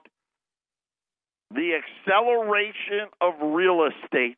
the 1.51 1.79
acceleration 1.81 3.09
of 3.19 3.33
real 3.41 3.87
estate 3.87 4.37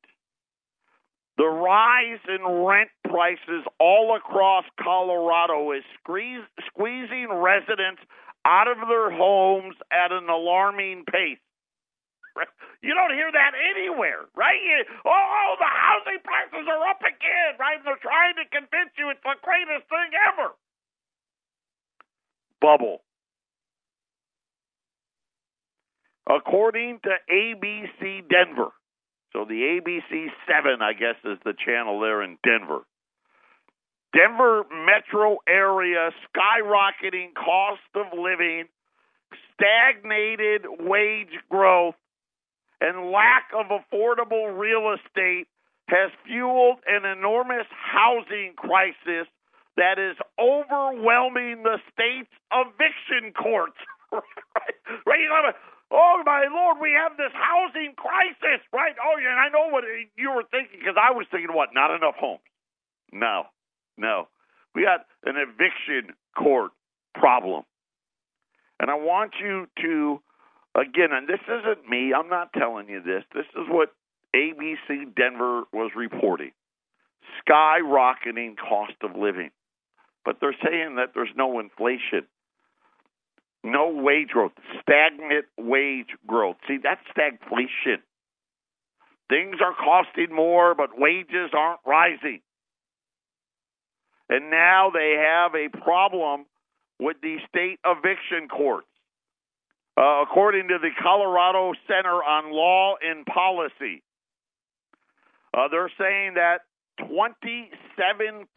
the 1.42 1.48
rise 1.48 2.20
in 2.28 2.46
rent 2.46 2.92
prices 3.10 3.66
all 3.80 4.16
across 4.16 4.64
Colorado 4.80 5.72
is 5.72 5.84
squeeze, 6.00 6.44
squeezing 6.68 7.30
residents 7.32 8.02
out 8.46 8.68
of 8.68 8.78
their 8.88 9.10
homes 9.10 9.76
at 9.92 10.12
an 10.12 10.30
alarming 10.30 11.04
pace. 11.12 11.40
You 12.82 12.98
don't 12.98 13.14
hear 13.14 13.30
that 13.30 13.54
anywhere, 13.54 14.26
right? 14.34 14.58
You, 14.58 14.82
oh, 15.06 15.56
the 15.62 15.70
housing 15.70 16.18
prices 16.26 16.66
are 16.66 16.82
up 16.90 16.98
again, 17.06 17.54
right? 17.62 17.78
They're 17.86 18.02
trying 18.02 18.34
to 18.42 18.46
convince 18.50 18.90
you 18.98 19.14
it's 19.14 19.22
the 19.22 19.38
greatest 19.46 19.86
thing 19.86 20.10
ever. 20.34 20.50
Bubble. 22.60 23.06
According 26.26 27.02
to 27.06 27.14
ABC 27.30 28.26
Denver, 28.30 28.74
so 29.34 29.46
the 29.46 29.80
ABC 29.80 30.28
7, 30.50 30.82
I 30.82 30.94
guess, 30.94 31.22
is 31.24 31.38
the 31.46 31.54
channel 31.54 32.00
there 32.00 32.22
in 32.22 32.38
Denver. 32.44 32.82
Denver 34.14 34.64
metro 34.86 35.38
area 35.48 36.12
skyrocketing 36.28 37.34
cost 37.34 37.80
of 37.96 38.08
living, 38.18 38.66
stagnated 39.54 40.66
wage 40.80 41.38
growth, 41.50 41.96
and 42.82 43.12
lack 43.12 43.48
of 43.54 43.68
affordable 43.70 44.58
real 44.58 44.96
estate 44.98 45.48
has 45.88 46.12
fueled 46.26 46.80
an 46.88 47.06
enormous 47.06 47.68
housing 47.70 48.54
crisis 48.58 49.28
that 49.78 50.00
is 50.00 50.18
overwhelming 50.40 51.64
the 51.64 51.80
state's 51.94 52.34
eviction 52.52 53.32
courts. 53.32 53.78
right? 54.12 54.26
right? 55.06 55.56
Oh 55.92 56.24
my 56.26 56.48
lord, 56.52 56.78
we 56.82 56.96
have 56.96 57.18
this 57.18 57.36
housing 57.36 57.94
crisis, 57.98 58.64
right? 58.72 58.96
Oh, 59.04 59.20
yeah, 59.20 59.32
and 59.32 59.40
I 59.40 59.50
know 59.50 59.70
what 59.70 59.84
you 60.16 60.32
were 60.32 60.44
thinking 60.50 60.80
because 60.80 60.96
I 60.96 61.12
was 61.12 61.28
thinking, 61.30 61.54
what? 61.54 61.70
Not 61.74 61.94
enough 61.94 62.16
homes? 62.16 62.40
No, 63.12 63.44
no. 63.98 64.28
We 64.74 64.84
got 64.84 65.06
an 65.26 65.36
eviction 65.36 66.16
court 66.38 66.72
problem, 67.14 67.64
and 68.80 68.90
I 68.90 68.96
want 68.96 69.34
you 69.44 69.68
to, 69.82 70.22
again, 70.76 71.12
and 71.12 71.28
this 71.28 71.42
isn't 71.48 71.90
me. 71.90 72.14
I'm 72.14 72.30
not 72.30 72.54
telling 72.54 72.90
you 72.90 73.02
this. 73.02 73.24
This 73.34 73.46
is 73.56 73.68
what 73.68 73.94
ABC 74.36 75.16
Denver 75.16 75.64
was 75.74 75.92
reporting: 75.96 76.52
skyrocketing 77.48 78.56
cost 78.58 78.94
of 79.04 79.16
living, 79.16 79.52
but 80.26 80.38
they're 80.40 80.56
saying 80.64 80.96
that 80.96 81.12
there's 81.14 81.34
no 81.36 81.60
inflation 81.60 82.28
no 83.64 83.90
wage 83.90 84.30
growth, 84.30 84.54
stagnant 84.82 85.46
wage 85.58 86.10
growth. 86.26 86.58
See, 86.68 86.78
that's 86.82 87.02
stagflation. 87.16 88.02
Things 89.30 89.58
are 89.64 89.74
costing 89.74 90.36
more, 90.36 90.76
but 90.76 90.98
wages 90.98 91.52
aren't 91.54 91.80
rising. 91.86 92.42
And 94.30 94.50
now 94.50 94.90
they 94.94 95.16
have 95.18 95.54
a 95.56 95.70
problem 95.84 96.46
with 97.00 97.18
the 97.22 97.38
state 97.48 97.80
eviction 97.86 98.48
courts. 98.50 98.88
Uh, 99.98 100.22
according 100.24 100.70
to 100.70 100.78
the 100.82 100.90
Colorado 101.02 101.74
Center 101.88 102.24
on 102.24 102.52
Law 102.52 102.96
and 103.02 103.26
Policy, 103.26 104.04
uh, 105.54 105.68
they're 105.70 105.92
saying 106.00 106.36
that 106.36 106.62
27% 107.02 108.48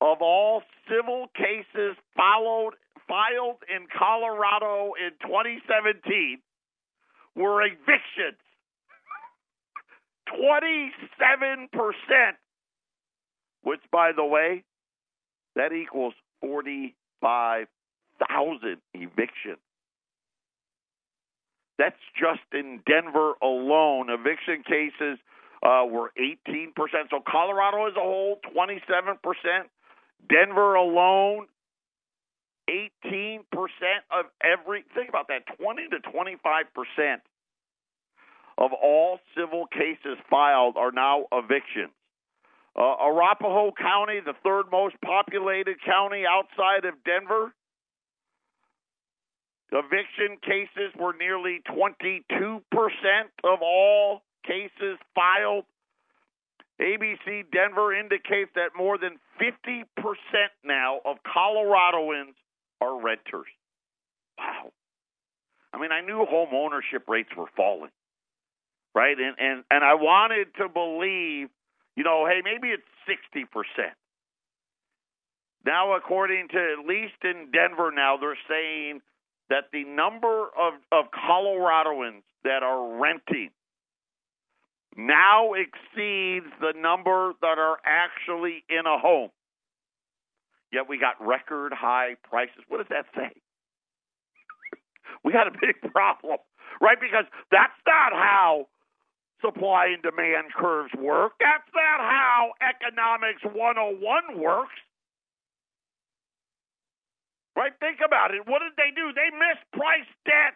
of 0.00 0.22
all 0.22 0.62
civil 0.88 1.26
cases 1.34 1.96
followed 2.16 2.74
filed 3.10 3.58
in 3.68 3.86
Colorado 3.90 4.94
in 4.94 5.10
2017, 5.20 6.38
were 7.34 7.60
evictions. 7.62 8.38
27%, 10.30 12.38
which, 13.62 13.80
by 13.90 14.12
the 14.14 14.24
way, 14.24 14.62
that 15.56 15.72
equals 15.72 16.14
45,000 16.40 18.80
evictions. 18.94 19.58
That's 21.80 21.96
just 22.12 22.44
in 22.52 22.82
Denver 22.84 23.32
alone. 23.40 24.10
Eviction 24.10 24.62
cases 24.68 25.18
uh, 25.62 25.86
were 25.88 26.12
18%. 26.20 26.76
So 27.08 27.20
Colorado 27.26 27.86
as 27.86 27.94
a 27.96 28.00
whole, 28.00 28.38
27%. 28.54 29.16
Denver 30.28 30.74
alone, 30.74 31.46
18% 32.68 33.40
of 34.10 34.26
every, 34.44 34.84
think 34.94 35.08
about 35.08 35.28
that, 35.28 35.46
20 35.56 35.88
to 35.88 36.00
25% 36.00 37.16
of 38.58 38.72
all 38.74 39.18
civil 39.34 39.66
cases 39.72 40.18
filed 40.28 40.76
are 40.76 40.92
now 40.92 41.24
evictions. 41.32 41.92
Uh, 42.76 42.94
Arapahoe 43.00 43.72
County, 43.72 44.20
the 44.20 44.34
third 44.44 44.64
most 44.70 44.96
populated 45.02 45.76
county 45.82 46.24
outside 46.28 46.84
of 46.84 46.94
Denver, 47.04 47.54
eviction 49.72 50.38
cases 50.42 50.92
were 50.98 51.14
nearly 51.18 51.60
22% 51.68 52.20
of 53.44 53.58
all 53.62 54.22
cases 54.44 54.98
filed. 55.14 55.64
ABC 56.80 57.44
Denver 57.52 57.94
indicates 57.94 58.50
that 58.54 58.70
more 58.76 58.96
than 58.98 59.18
50% 59.40 59.84
now 60.64 61.00
of 61.04 61.18
Coloradoans 61.22 62.34
are 62.80 63.00
renters. 63.00 63.46
Wow. 64.38 64.72
I 65.72 65.78
mean, 65.78 65.92
I 65.92 66.00
knew 66.00 66.24
home 66.24 66.48
ownership 66.52 67.08
rates 67.08 67.30
were 67.36 67.50
falling, 67.56 67.90
right? 68.94 69.16
And 69.16 69.36
and 69.38 69.64
and 69.70 69.84
I 69.84 69.94
wanted 69.94 70.48
to 70.56 70.68
believe, 70.68 71.48
you 71.96 72.02
know, 72.02 72.26
hey, 72.26 72.40
maybe 72.42 72.68
it's 72.68 72.82
60%. 73.06 73.44
Now, 75.64 75.94
according 75.94 76.48
to 76.48 76.56
at 76.56 76.86
least 76.86 77.22
in 77.22 77.50
Denver 77.52 77.92
now, 77.94 78.16
they're 78.16 78.38
saying 78.48 79.02
that 79.50 79.64
the 79.72 79.84
number 79.84 80.44
of, 80.58 80.74
of 80.90 81.06
Coloradoans 81.10 82.22
that 82.44 82.62
are 82.62 82.98
renting 82.98 83.50
now 84.96 85.52
exceeds 85.52 86.46
the 86.60 86.72
number 86.76 87.32
that 87.42 87.58
are 87.58 87.78
actually 87.84 88.64
in 88.68 88.86
a 88.86 88.98
home. 88.98 89.30
Yet 90.72 90.88
we 90.88 90.98
got 90.98 91.14
record 91.20 91.72
high 91.72 92.14
prices. 92.22 92.62
What 92.68 92.78
does 92.78 92.86
that 92.90 93.06
say? 93.14 93.34
we 95.24 95.32
got 95.32 95.48
a 95.48 95.52
big 95.52 95.92
problem, 95.92 96.38
right? 96.80 96.98
Because 97.00 97.24
that's 97.50 97.74
not 97.86 98.12
how 98.12 98.68
supply 99.40 99.86
and 99.86 100.02
demand 100.02 100.52
curves 100.54 100.92
work. 100.94 101.32
That's 101.40 101.68
not 101.74 102.00
how 102.00 102.52
economics 102.62 103.42
101 103.42 104.40
works. 104.40 104.78
Right? 107.56 107.72
Think 107.80 107.98
about 108.04 108.34
it. 108.34 108.46
What 108.46 108.60
did 108.60 108.72
they 108.76 108.94
do? 108.94 109.12
They 109.12 109.28
mispriced 109.34 110.14
debt. 110.24 110.54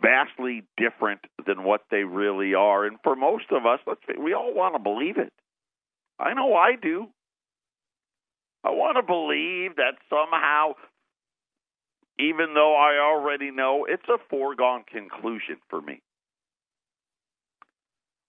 vastly 0.00 0.64
different 0.76 1.20
than 1.46 1.64
what 1.64 1.82
they 1.90 2.04
really 2.04 2.54
are. 2.54 2.86
And 2.86 2.98
for 3.02 3.14
most 3.14 3.46
of 3.50 3.66
us, 3.66 3.80
let's 3.86 4.00
we 4.20 4.32
all 4.32 4.54
want 4.54 4.74
to 4.74 4.78
believe 4.78 5.18
it. 5.18 5.32
I 6.18 6.34
know 6.34 6.54
I 6.54 6.76
do. 6.80 7.08
I 8.64 8.70
want 8.70 8.96
to 8.96 9.02
believe 9.02 9.76
that 9.76 9.94
somehow, 10.10 10.72
even 12.18 12.54
though 12.54 12.74
I 12.74 12.98
already 12.98 13.50
know, 13.50 13.86
it's 13.88 14.08
a 14.08 14.18
foregone 14.28 14.84
conclusion 14.90 15.58
for 15.68 15.80
me. 15.80 16.00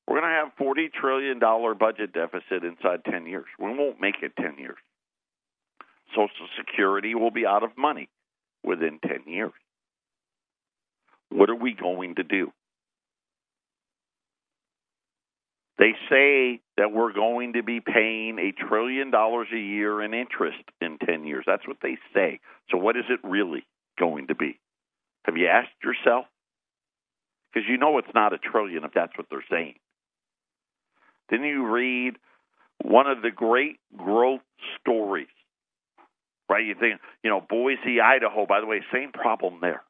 We're 0.08 0.22
going 0.22 0.32
to 0.32 0.38
have 0.44 0.58
$40 0.60 0.92
trillion 0.92 1.40
budget 1.40 2.14
deficit 2.14 2.64
inside 2.64 3.06
10 3.10 3.28
years. 3.28 3.46
We 3.60 3.68
won't 3.68 4.02
make 4.02 4.16
it 4.22 4.34
10 4.40 4.58
years. 4.58 4.78
Social 6.12 6.48
Security 6.58 7.14
will 7.14 7.32
be 7.32 7.46
out 7.46 7.64
of 7.64 7.78
money 7.78 8.10
within 8.64 9.00
10 9.08 9.32
years. 9.32 9.52
What 11.30 11.50
are 11.50 11.56
we 11.56 11.74
going 11.74 12.16
to 12.16 12.24
do? 12.24 12.52
They 15.78 15.94
say 16.10 16.60
that 16.76 16.92
we're 16.92 17.14
going 17.14 17.54
to 17.54 17.64
be 17.64 17.80
paying 17.80 18.38
a 18.38 18.52
trillion 18.52 19.12
dollars 19.12 19.48
a 19.54 19.60
year 19.60 20.02
in 20.02 20.14
interest 20.14 20.64
in 20.82 20.98
10 20.98 21.24
years. 21.24 21.46
That's 21.48 21.66
what 21.68 21.78
they 21.82 21.98
say. 22.14 22.42
So, 22.70 22.78
what 22.78 22.98
is 22.98 23.06
it 23.10 23.22
really 23.24 23.66
going 23.98 24.28
to 24.28 24.36
be? 24.36 24.60
Have 25.24 25.38
you 25.38 25.48
asked 25.48 25.70
yourself? 25.82 26.26
Because 27.54 27.68
you 27.70 27.78
know 27.78 27.98
it's 27.98 28.14
not 28.14 28.34
a 28.34 28.38
trillion 28.38 28.84
if 28.84 28.92
that's 28.94 29.18
what 29.18 29.28
they're 29.30 29.46
saying. 29.50 29.76
Then 31.30 31.44
you 31.44 31.66
read 31.66 32.18
one 32.84 33.08
of 33.08 33.22
the 33.22 33.32
great 33.32 33.78
growth 33.96 34.42
stories, 34.80 35.28
right? 36.50 36.66
You 36.66 36.76
think, 36.78 37.00
you 37.24 37.30
know, 37.30 37.42
Boise, 37.48 38.02
Idaho, 38.02 38.46
by 38.46 38.60
the 38.60 38.66
way, 38.66 38.82
same 38.92 39.12
problem 39.12 39.60
there 39.62 39.82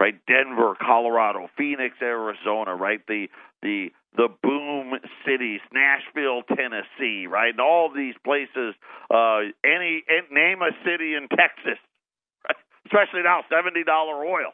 right? 0.00 0.14
Denver, 0.26 0.74
Colorado, 0.80 1.48
Phoenix, 1.56 1.96
Arizona, 2.02 2.74
right? 2.74 3.00
The 3.06 3.28
the 3.62 3.88
the 4.16 4.28
boom 4.42 4.92
cities, 5.26 5.60
Nashville, 5.72 6.42
Tennessee, 6.42 7.26
right? 7.26 7.50
And 7.50 7.60
all 7.60 7.90
these 7.94 8.14
places. 8.24 8.74
Uh, 9.10 9.50
any, 9.64 10.04
any 10.08 10.26
name 10.30 10.62
a 10.62 10.70
city 10.84 11.14
in 11.14 11.28
Texas, 11.28 11.78
right? 12.48 12.56
especially 12.86 13.22
now, 13.22 13.42
seventy 13.50 13.84
dollar 13.84 14.24
oil. 14.24 14.52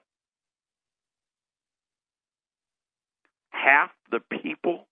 Half 3.50 3.90
the 4.10 4.20
people, 4.42 4.86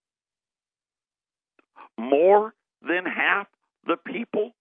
more 1.99 2.53
than 2.83 3.07
half 3.07 3.47
the 3.87 3.97
people, 3.97 4.53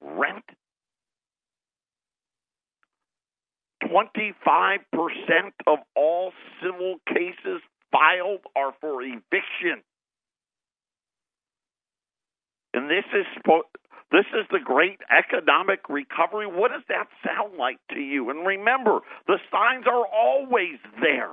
rent 0.00 0.44
25% 3.90 4.80
of 5.66 5.78
all 5.96 6.32
civil 6.62 6.96
cases 7.08 7.60
filed 7.90 8.40
are 8.56 8.72
for 8.80 9.02
eviction. 9.02 9.82
And 12.74 12.88
this 12.88 13.04
is 13.12 13.26
this 14.10 14.26
is 14.36 14.46
the 14.50 14.60
great 14.62 15.00
economic 15.08 15.88
recovery. 15.88 16.46
What 16.46 16.70
does 16.70 16.84
that 16.88 17.08
sound 17.24 17.56
like 17.58 17.78
to 17.90 18.00
you? 18.00 18.28
And 18.30 18.46
remember, 18.46 19.00
the 19.26 19.38
signs 19.50 19.86
are 19.86 20.04
always 20.06 20.76
there. 21.00 21.32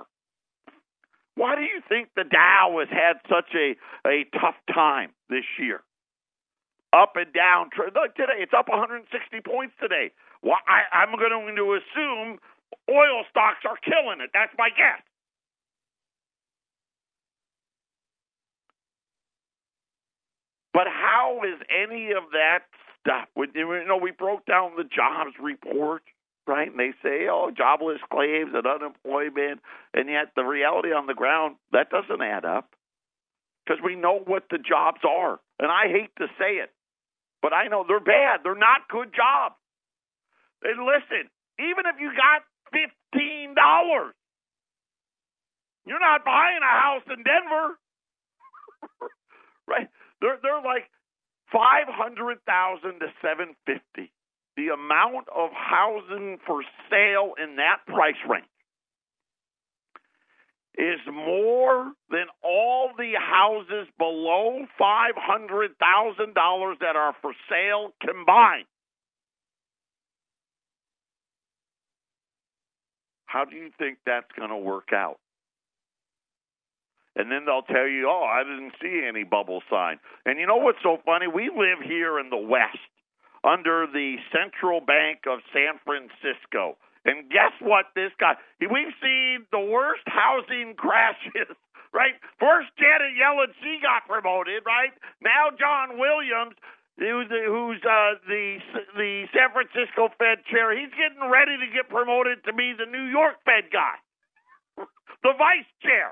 Why 1.36 1.56
do 1.56 1.62
you 1.62 1.82
think 1.88 2.10
the 2.16 2.24
Dow 2.24 2.80
has 2.80 2.90
had 2.90 3.20
such 3.30 3.52
a, 3.56 3.76
a 4.08 4.26
tough 4.40 4.56
time 4.74 5.12
this 5.30 5.44
year? 5.60 5.82
Up 6.92 7.14
and 7.16 7.32
down. 7.32 7.70
Look, 7.78 8.16
today 8.16 8.40
it's 8.40 8.54
up 8.58 8.68
160 8.68 9.08
points 9.46 9.74
today. 9.80 10.12
Well, 10.44 10.58
I, 10.68 11.04
I'm 11.04 11.12
going 11.18 11.56
to 11.56 11.64
assume 11.76 12.40
oil 12.90 13.24
stocks 13.30 13.66
are 13.66 13.78
killing 13.84 14.22
it. 14.22 14.32
That's 14.34 14.54
my 14.58 14.70
guess. 14.70 15.04
But 20.74 20.88
how 20.88 21.42
is 21.44 21.60
any 21.70 22.12
of 22.12 22.32
that 22.32 22.60
stuff? 23.02 23.28
You 23.36 23.86
know, 23.88 23.98
we 23.98 24.12
broke 24.12 24.46
down 24.46 24.72
the 24.78 24.84
jobs 24.86 25.36
report, 25.42 26.04
right? 26.48 26.70
And 26.70 26.80
they 26.80 26.94
say, 27.04 27.28
oh, 27.30 27.52
jobless 27.56 28.00
claims 28.12 28.52
and 28.54 28.66
unemployment, 28.66 29.62
and 29.94 30.10
yet 30.10 30.32
the 30.36 30.44
reality 30.44 30.90
on 30.90 31.08
the 31.08 31.14
ground 31.16 31.58
that 31.74 31.90
doesn't 31.90 32.22
add 32.22 32.46
up 32.46 32.70
because 33.66 33.82
we 33.84 33.96
know 33.96 34.20
what 34.26 34.44
the 34.50 34.58
jobs 34.58 35.02
are, 35.08 35.40
and 35.60 35.70
I 35.72 35.88
hate 35.92 36.16
to 36.18 36.28
say 36.40 36.58
it, 36.64 36.72
but 37.42 37.54
I 37.54 37.68
know 37.68 37.84
they're 37.88 38.00
bad. 38.00 38.40
They're 38.44 38.56
not 38.56 38.88
good 38.90 39.12
jobs. 39.14 39.59
And 40.64 40.86
listen, 40.86 41.30
even 41.60 41.86
if 41.88 42.00
you 42.00 42.12
got 42.16 42.44
fifteen 42.72 43.56
dollars, 43.56 44.14
you're 45.86 46.00
not 46.00 46.26
buying 46.26 46.60
a 46.62 46.80
house 46.82 47.04
in 47.08 47.24
Denver, 47.24 47.80
right? 49.68 49.88
They're 50.22 50.40
they're 50.42 50.64
like 50.64 50.90
five 51.52 51.88
hundred 51.88 52.40
thousand 52.46 53.00
to 53.00 53.08
seven 53.22 53.56
fifty. 53.66 54.12
The 54.58 54.70
amount 54.74 55.28
of 55.34 55.52
housing 55.54 56.38
for 56.46 56.64
sale 56.90 57.34
in 57.42 57.56
that 57.58 57.80
price 57.88 58.20
range 58.30 58.46
is 60.78 61.00
more 61.12 61.92
than 62.10 62.26
all 62.44 62.92
the 62.98 63.14
houses 63.20 63.88
below 63.98 64.66
five 64.78 65.16
hundred 65.16 65.72
thousand 65.80 66.34
dollars 66.34 66.78
that 66.82 66.96
are 66.96 67.14
for 67.22 67.34
sale 67.50 67.92
combined. 68.02 68.66
How 73.30 73.46
do 73.46 73.56
you 73.56 73.70
think 73.78 74.00
that's 74.06 74.32
going 74.36 74.50
to 74.50 74.58
work 74.58 74.90
out? 74.92 75.20
and 77.16 77.30
then 77.30 77.44
they'll 77.46 77.68
tell 77.68 77.88
you, 77.88 78.08
"Oh, 78.08 78.24
I 78.24 78.44
didn't 78.44 78.74
see 78.82 79.04
any 79.06 79.24
bubble 79.24 79.62
sign." 79.70 80.00
And 80.26 80.40
you 80.40 80.48
know 80.48 80.56
what's 80.56 80.82
so 80.82 80.98
funny? 81.06 81.28
We 81.28 81.50
live 81.50 81.84
here 81.84 82.18
in 82.18 82.30
the 82.30 82.38
West, 82.40 82.80
under 83.44 83.86
the 83.86 84.16
Central 84.32 84.80
Bank 84.80 85.28
of 85.28 85.40
San 85.52 85.80
Francisco, 85.84 86.78
and 87.04 87.30
guess 87.30 87.52
what? 87.60 87.88
This 87.94 88.12
guy, 88.20 88.36
we've 88.62 88.96
seen 89.04 89.46
the 89.52 89.60
worst 89.60 90.04
housing 90.08 90.76
crashes. 90.76 91.52
Right, 91.92 92.14
first 92.38 92.70
Janet 92.78 93.18
Yellen, 93.18 93.50
she 93.66 93.82
got 93.82 94.06
promoted. 94.06 94.62
Right 94.64 94.94
now, 95.26 95.50
John 95.58 95.98
Williams, 95.98 96.54
who's, 97.00 97.82
uh, 97.84 98.20
the 98.28 98.58
the 98.96 99.26
San 99.32 99.50
Francisco 99.56 100.10
Fed 100.20 100.44
chair, 100.52 100.76
he's 100.76 100.92
getting 100.92 101.24
ready 101.32 101.56
to 101.58 101.68
get 101.72 101.88
promoted 101.90 102.44
to 102.46 102.54
be 102.54 102.74
the 102.78 102.86
New 102.86 103.08
York 103.08 103.40
Fed 103.46 103.72
guy, 103.72 103.96
the 105.24 105.34
vice 105.38 105.70
chair. 105.82 106.12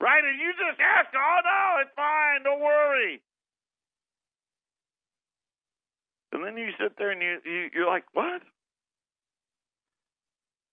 Right? 0.00 0.22
And 0.24 0.38
you 0.38 0.50
just 0.58 0.80
ask, 0.82 1.14
oh, 1.14 1.38
no, 1.44 1.82
it's 1.82 1.94
fine. 1.94 2.42
Don't 2.42 2.60
worry. 2.60 3.22
And 6.32 6.44
then 6.44 6.56
you 6.56 6.70
sit 6.80 6.98
there 6.98 7.10
and 7.10 7.22
you, 7.22 7.38
you 7.44 7.70
you're 7.74 7.86
like, 7.86 8.04
what? 8.12 8.42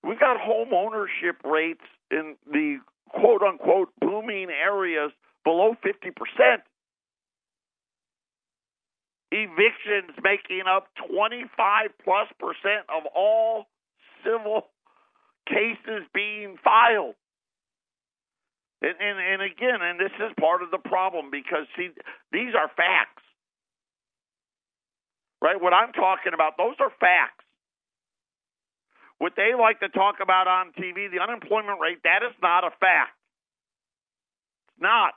We 0.04 0.16
got 0.16 0.40
home 0.40 0.74
ownership 0.74 1.44
rates 1.44 1.84
in 2.10 2.36
the 2.52 2.80
quote 3.10 3.42
unquote 3.42 3.90
booming 4.00 4.48
areas 4.50 5.12
below 5.44 5.76
50%. 5.86 6.14
Evictions 9.32 10.18
making 10.24 10.64
up 10.66 10.88
25 11.08 11.50
plus 12.04 12.28
percent 12.40 12.90
of 12.90 13.06
all 13.16 13.66
civil 14.26 14.68
cases 15.48 16.06
being 16.14 16.58
filed. 16.64 17.16
And, 18.82 18.96
and, 19.00 19.20
and 19.20 19.42
again, 19.42 19.82
and 19.82 20.00
this 20.00 20.14
is 20.18 20.32
part 20.40 20.64
of 20.64 20.72
the 20.72 20.78
problem 20.78 21.30
because 21.32 21.68
see, 21.76 21.90
these 22.32 22.56
are 22.56 22.72
facts, 22.78 23.24
right? 25.42 25.60
What 25.60 25.74
I'm 25.74 25.92
talking 25.92 26.34
about, 26.34 26.56
those 26.58 26.76
are 26.80 26.92
facts. 27.00 27.44
What 29.20 29.34
they 29.36 29.52
like 29.52 29.82
to 29.82 29.90
talk 29.90 30.24
about 30.24 30.48
on 30.48 30.72
TV, 30.80 31.12
the 31.12 31.20
unemployment 31.20 31.82
rate, 31.82 32.00
that 32.04 32.24
is 32.24 32.34
not 32.42 32.64
a 32.64 32.72
fact. 32.80 33.12
It's 34.70 34.82
not. 34.82 35.12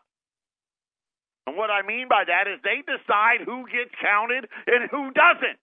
And 1.47 1.57
what 1.57 1.71
I 1.71 1.83
mean 1.83 2.07
by 2.09 2.25
that 2.27 2.47
is 2.47 2.63
they 2.63 2.87
decide 2.87 3.43
who 3.45 3.67
gets 3.67 3.91
counted 3.99 4.47
and 4.67 4.89
who 4.91 5.11
doesn't. 5.11 5.59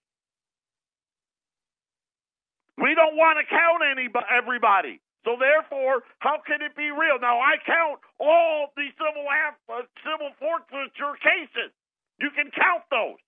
We 2.79 2.95
don't 2.95 3.15
want 3.15 3.39
to 3.39 3.45
count 3.47 3.83
anybody, 3.83 4.27
everybody. 4.31 4.95
So 5.27 5.35
therefore, 5.35 6.03
how 6.19 6.39
can 6.47 6.63
it 6.63 6.75
be 6.75 6.91
real? 6.91 7.19
Now 7.19 7.39
I 7.39 7.59
count 7.65 7.99
all 8.19 8.71
the 8.75 8.87
civil 8.95 9.27
uh, 9.27 9.83
civil 10.03 10.31
forfeiture 10.39 11.15
cases. 11.19 11.75
You 12.19 12.31
can 12.31 12.51
count 12.51 12.87
those. 12.91 13.19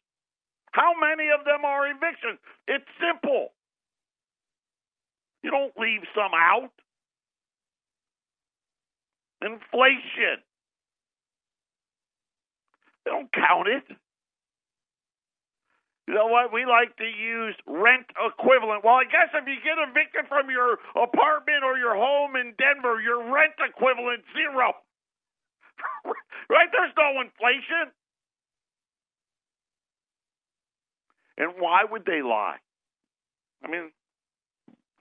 How 0.72 0.96
many 0.96 1.28
of 1.36 1.44
them 1.44 1.66
are 1.66 1.88
evictions? 1.88 2.40
It's 2.68 2.88
simple. 2.96 3.52
You 5.44 5.52
don't 5.52 5.76
leave 5.76 6.08
some 6.16 6.32
out. 6.32 6.72
Inflation. 9.42 10.40
They 13.06 13.12
don't 13.12 13.32
count 13.32 13.68
it. 13.68 13.84
You 16.08 16.16
know 16.16 16.28
what? 16.28 16.52
We 16.52 16.66
like 16.66 16.98
to 16.98 17.06
use 17.06 17.56
rent 17.66 18.06
equivalent. 18.20 18.84
Well, 18.84 18.96
I 19.00 19.06
guess 19.06 19.32
if 19.34 19.48
you 19.48 19.56
get 19.64 19.80
evicted 19.80 20.28
from 20.28 20.50
your 20.50 20.78
apartment 20.92 21.64
or 21.64 21.78
your 21.78 21.96
home 21.96 22.36
in 22.36 22.54
Denver, 22.58 23.00
your 23.00 23.32
rent 23.32 23.54
equivalent 23.62 24.24
zero. 24.36 24.74
right? 26.50 26.68
There's 26.72 26.92
no 26.98 27.22
inflation. 27.22 27.94
And 31.38 31.54
why 31.60 31.84
would 31.90 32.06
they 32.06 32.22
lie? 32.22 32.58
I 33.64 33.70
mean, 33.70 33.92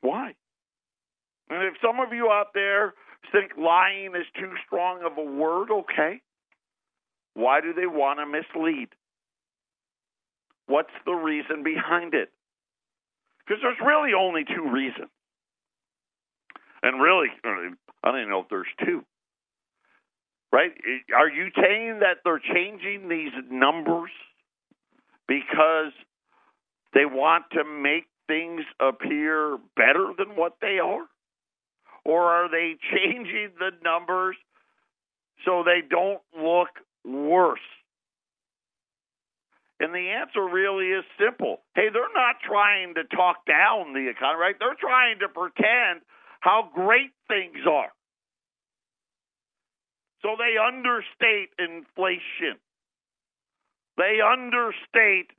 why? 0.00 0.34
And 1.48 1.64
if 1.64 1.74
some 1.82 1.98
of 1.98 2.12
you 2.12 2.30
out 2.30 2.54
there 2.54 2.94
think 3.32 3.52
lying 3.58 4.14
is 4.14 4.26
too 4.38 4.52
strong 4.66 5.02
of 5.04 5.18
a 5.18 5.24
word, 5.24 5.70
okay. 5.70 6.20
Why 7.34 7.60
do 7.60 7.72
they 7.72 7.86
want 7.86 8.18
to 8.18 8.26
mislead? 8.26 8.88
What's 10.66 10.92
the 11.04 11.12
reason 11.12 11.62
behind 11.62 12.14
it? 12.14 12.30
Because 13.44 13.62
there's 13.62 13.80
really 13.84 14.12
only 14.14 14.44
two 14.44 14.70
reasons. 14.70 15.10
And 16.82 17.00
really, 17.00 17.28
I 17.44 17.76
don't 18.04 18.20
even 18.20 18.30
know 18.30 18.40
if 18.40 18.48
there's 18.48 18.66
two. 18.84 19.04
Right? 20.52 20.72
Are 21.16 21.28
you 21.28 21.48
saying 21.56 22.00
that 22.00 22.18
they're 22.24 22.40
changing 22.40 23.08
these 23.08 23.32
numbers 23.50 24.10
because 25.28 25.92
they 26.92 27.04
want 27.04 27.44
to 27.52 27.64
make 27.64 28.06
things 28.26 28.62
appear 28.80 29.58
better 29.76 30.12
than 30.16 30.36
what 30.36 30.54
they 30.60 30.78
are? 30.78 31.06
Or 32.04 32.22
are 32.22 32.50
they 32.50 32.76
changing 32.94 33.50
the 33.58 33.70
numbers 33.84 34.36
so 35.44 35.62
they 35.64 35.86
don't 35.88 36.20
look 36.36 36.68
worse? 37.04 37.60
And 39.80 39.94
the 39.94 40.10
answer 40.10 40.44
really 40.44 40.88
is 40.88 41.04
simple. 41.18 41.62
Hey, 41.74 41.88
they're 41.92 42.12
not 42.14 42.36
trying 42.46 42.94
to 42.94 43.04
talk 43.16 43.46
down 43.46 43.94
the 43.94 44.10
economy, 44.10 44.40
right? 44.40 44.56
They're 44.58 44.76
trying 44.78 45.20
to 45.20 45.28
pretend 45.28 46.02
how 46.40 46.68
great 46.74 47.12
things 47.28 47.64
are. 47.66 47.88
So 50.20 50.36
they 50.36 50.60
understate 50.60 51.48
inflation. 51.58 52.60
They 53.96 54.20
understate 54.20 55.32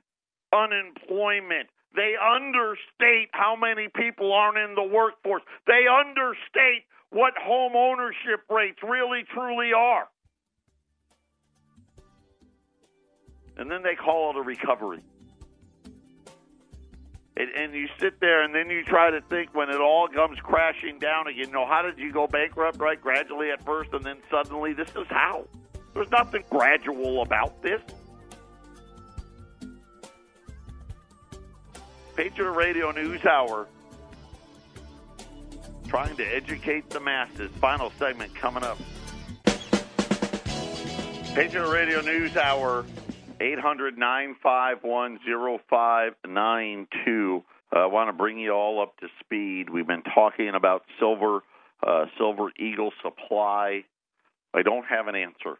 unemployment. 0.52 1.70
They 1.94 2.14
understate 2.18 3.30
how 3.32 3.54
many 3.54 3.88
people 3.94 4.32
aren't 4.32 4.58
in 4.58 4.74
the 4.74 4.82
workforce. 4.82 5.42
They 5.66 5.86
understate 5.86 6.82
what 7.10 7.34
home 7.38 7.76
ownership 7.76 8.42
rates 8.50 8.78
really 8.82 9.22
truly 9.32 9.72
are. 9.76 10.08
And 13.56 13.70
then 13.70 13.82
they 13.82 13.94
call 13.94 14.30
it 14.30 14.36
a 14.36 14.42
recovery. 14.42 15.02
and, 17.36 17.48
and 17.50 17.74
you 17.74 17.88
sit 17.98 18.20
there 18.20 18.42
and 18.42 18.54
then 18.54 18.68
you 18.70 18.84
try 18.84 19.10
to 19.10 19.20
think 19.22 19.54
when 19.54 19.70
it 19.70 19.80
all 19.80 20.08
comes 20.08 20.38
crashing 20.40 20.98
down 20.98 21.26
again. 21.26 21.46
You 21.46 21.52
know, 21.52 21.66
how 21.66 21.82
did 21.82 21.98
you 21.98 22.12
go 22.12 22.26
bankrupt? 22.26 22.78
Right, 22.78 23.00
gradually 23.00 23.50
at 23.50 23.64
first, 23.64 23.92
and 23.92 24.04
then 24.04 24.18
suddenly 24.30 24.72
this 24.72 24.90
is 24.90 25.06
how. 25.08 25.46
There's 25.94 26.10
nothing 26.10 26.44
gradual 26.50 27.22
about 27.22 27.62
this. 27.62 27.80
Patriot 32.16 32.52
Radio 32.52 32.90
News 32.92 33.24
Hour, 33.24 33.66
trying 35.88 36.14
to 36.16 36.24
educate 36.24 36.90
the 36.90 37.00
masses. 37.00 37.50
Final 37.60 37.90
segment 37.98 38.34
coming 38.34 38.62
up. 38.62 38.78
Patriot 41.34 41.70
Radio 41.70 42.02
News 42.02 42.36
Hour, 42.36 42.84
800 43.42 43.98
951 43.98 45.18
0592. 45.68 47.44
Uh, 47.74 47.78
I 47.78 47.86
want 47.86 48.08
to 48.08 48.12
bring 48.12 48.38
you 48.38 48.52
all 48.52 48.80
up 48.80 48.96
to 48.98 49.08
speed. 49.18 49.68
We've 49.68 49.86
been 49.86 50.04
talking 50.14 50.52
about 50.54 50.84
silver, 51.00 51.40
uh, 51.84 52.04
Silver 52.18 52.52
Eagle 52.56 52.92
supply. 53.02 53.82
I 54.54 54.62
don't 54.62 54.84
have 54.84 55.08
an 55.08 55.16
answer. 55.16 55.58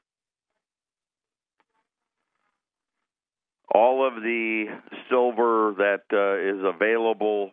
All 3.75 4.07
of 4.07 4.15
the 4.23 4.67
silver 5.11 5.75
that 5.79 6.03
uh, 6.13 6.37
is 6.37 6.63
available, 6.63 7.51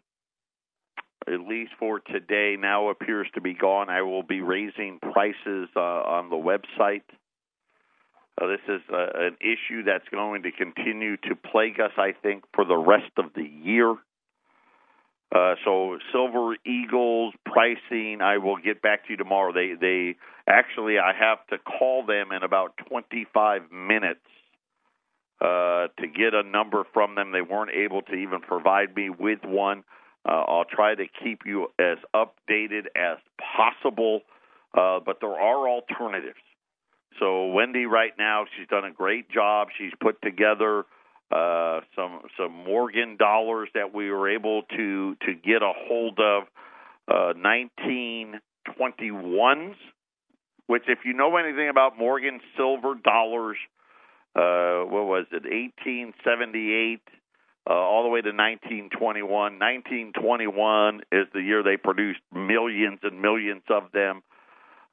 at 1.26 1.40
least 1.40 1.72
for 1.80 2.02
today, 2.02 2.56
now 2.60 2.90
appears 2.90 3.28
to 3.34 3.42
be 3.42 3.56
gone. 3.56 3.90
I 3.90 4.04
will 4.04 4.24
be 4.24 4.42
raising 4.42 5.00
prices 5.00 5.70
uh, 5.76 5.80
on 5.80 6.30
the 6.30 6.36
website. 6.36 7.02
Uh, 8.40 8.48
this 8.48 8.62
is 8.68 8.82
uh, 8.92 9.08
an 9.16 9.38
issue 9.42 9.84
that's 9.84 10.08
going 10.10 10.44
to 10.44 10.52
continue 10.52 11.18
to 11.18 11.36
plague 11.36 11.80
us, 11.80 11.92
I 11.98 12.14
think, 12.14 12.44
for 12.54 12.64
the 12.64 12.78
rest 12.78 13.12
of 13.18 13.26
the 13.36 13.44
year. 13.44 13.96
Uh, 15.36 15.56
so 15.64 15.98
Silver 16.12 16.56
Eagles 16.66 17.34
pricing, 17.46 18.20
I 18.22 18.38
will 18.38 18.58
get 18.58 18.82
back 18.82 19.06
to 19.06 19.12
you 19.12 19.18
tomorrow. 19.18 19.54
They 19.54 19.74
they 19.80 20.16
actually 20.48 20.98
I 20.98 21.14
have 21.14 21.46
to 21.48 21.58
call 21.60 22.04
them 22.06 22.32
in 22.32 22.42
about 22.42 22.74
25 22.88 23.72
minutes 23.72 24.26
uh, 25.40 25.88
to 26.00 26.08
get 26.08 26.34
a 26.34 26.42
number 26.42 26.84
from 26.94 27.14
them. 27.14 27.32
They 27.32 27.42
weren't 27.42 27.72
able 27.72 28.02
to 28.04 28.14
even 28.14 28.42
provide 28.42 28.96
me 28.96 29.10
with 29.12 29.40
one. 29.44 29.84
Uh, 30.28 30.32
I'll 30.48 30.66
try 30.66 30.96
to 30.96 31.06
keep 31.24 31.42
you 31.46 31.68
as 31.80 31.98
updated 32.16 32.88
as 32.96 33.18
possible, 33.56 34.22
uh, 34.76 35.00
but 35.06 35.18
there 35.22 35.30
are 35.30 35.70
alternatives. 35.70 36.40
So 37.20 37.48
Wendy, 37.48 37.86
right 37.86 38.14
now, 38.18 38.46
she's 38.58 38.68
done 38.68 38.86
a 38.86 38.92
great 38.92 39.30
job. 39.30 39.68
She's 39.78 39.92
put 40.00 40.20
together 40.22 40.86
uh, 41.32 41.82
some 41.96 42.22
some 42.38 42.52
Morgan 42.52 43.18
dollars 43.18 43.70
that 43.76 43.94
we 43.94 44.10
were 44.10 44.30
able 44.30 44.64
to 44.76 45.16
to 45.16 45.34
get 45.34 45.62
a 45.62 45.72
hold 45.76 46.20
of, 46.20 46.44
uh, 47.08 47.34
1921s. 47.38 49.76
Which, 50.68 50.84
if 50.88 51.00
you 51.04 51.14
know 51.14 51.36
anything 51.38 51.70
about 51.70 51.98
Morgan 51.98 52.42
silver 52.56 52.96
dollars, 53.04 53.58
uh, 54.36 54.86
what 54.86 55.06
was 55.06 55.26
it, 55.32 55.44
1878 55.44 57.02
uh, 57.70 57.74
all 57.74 58.04
the 58.04 58.10
way 58.10 58.22
to 58.22 58.30
1921. 58.30 59.30
1921 59.30 61.02
is 61.12 61.28
the 61.34 61.42
year 61.42 61.62
they 61.62 61.78
produced 61.78 62.22
millions 62.34 63.00
and 63.04 63.22
millions 63.22 63.62
of 63.70 63.92
them. 63.94 64.24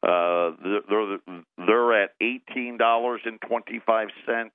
Uh, 0.07 0.52
they're 0.88 1.18
they're 1.57 2.02
at 2.04 2.11
eighteen 2.20 2.76
dollars 2.78 3.22
and 3.24 3.40
twenty 3.40 3.80
five 3.84 4.09
cents. 4.24 4.54